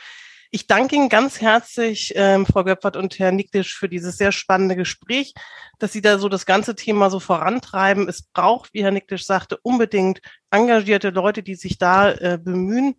Ich 0.51 0.69
danke 0.69 0.95
Ihnen 0.95 1.09
ganz 1.09 1.41
herzlich, 1.41 2.13
ähm, 2.15 2.47
Frau 2.47 2.63
Göpfert 2.63 2.97
und 2.97 3.19
Herr 3.19 3.33
Niklisch, 3.33 3.77
für 3.77 3.89
dieses 3.89 4.17
sehr 4.17 4.31
spannende 4.31 4.77
Gespräch, 4.77 5.35
dass 5.81 5.93
Sie 5.93 6.01
da 6.01 6.19
so 6.19 6.29
das 6.29 6.47
ganze 6.47 6.77
Thema 6.77 7.11
so 7.11 7.19
vorantreiben. 7.19 8.09
Es 8.09 8.23
braucht, 8.23 8.73
wie 8.73 8.85
Herr 8.85 8.93
Niklisch 8.93 9.27
sagte, 9.27 9.59
unbedingt 9.63 10.21
engagierte 10.53 11.11
Leute, 11.11 11.43
die 11.43 11.57
sich 11.57 11.77
da 11.77 12.13
äh, 12.13 12.39
bemühen. 12.41 12.95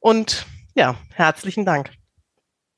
Und 0.00 0.44
ja, 0.74 0.96
herzlichen 1.14 1.64
Dank. 1.64 1.97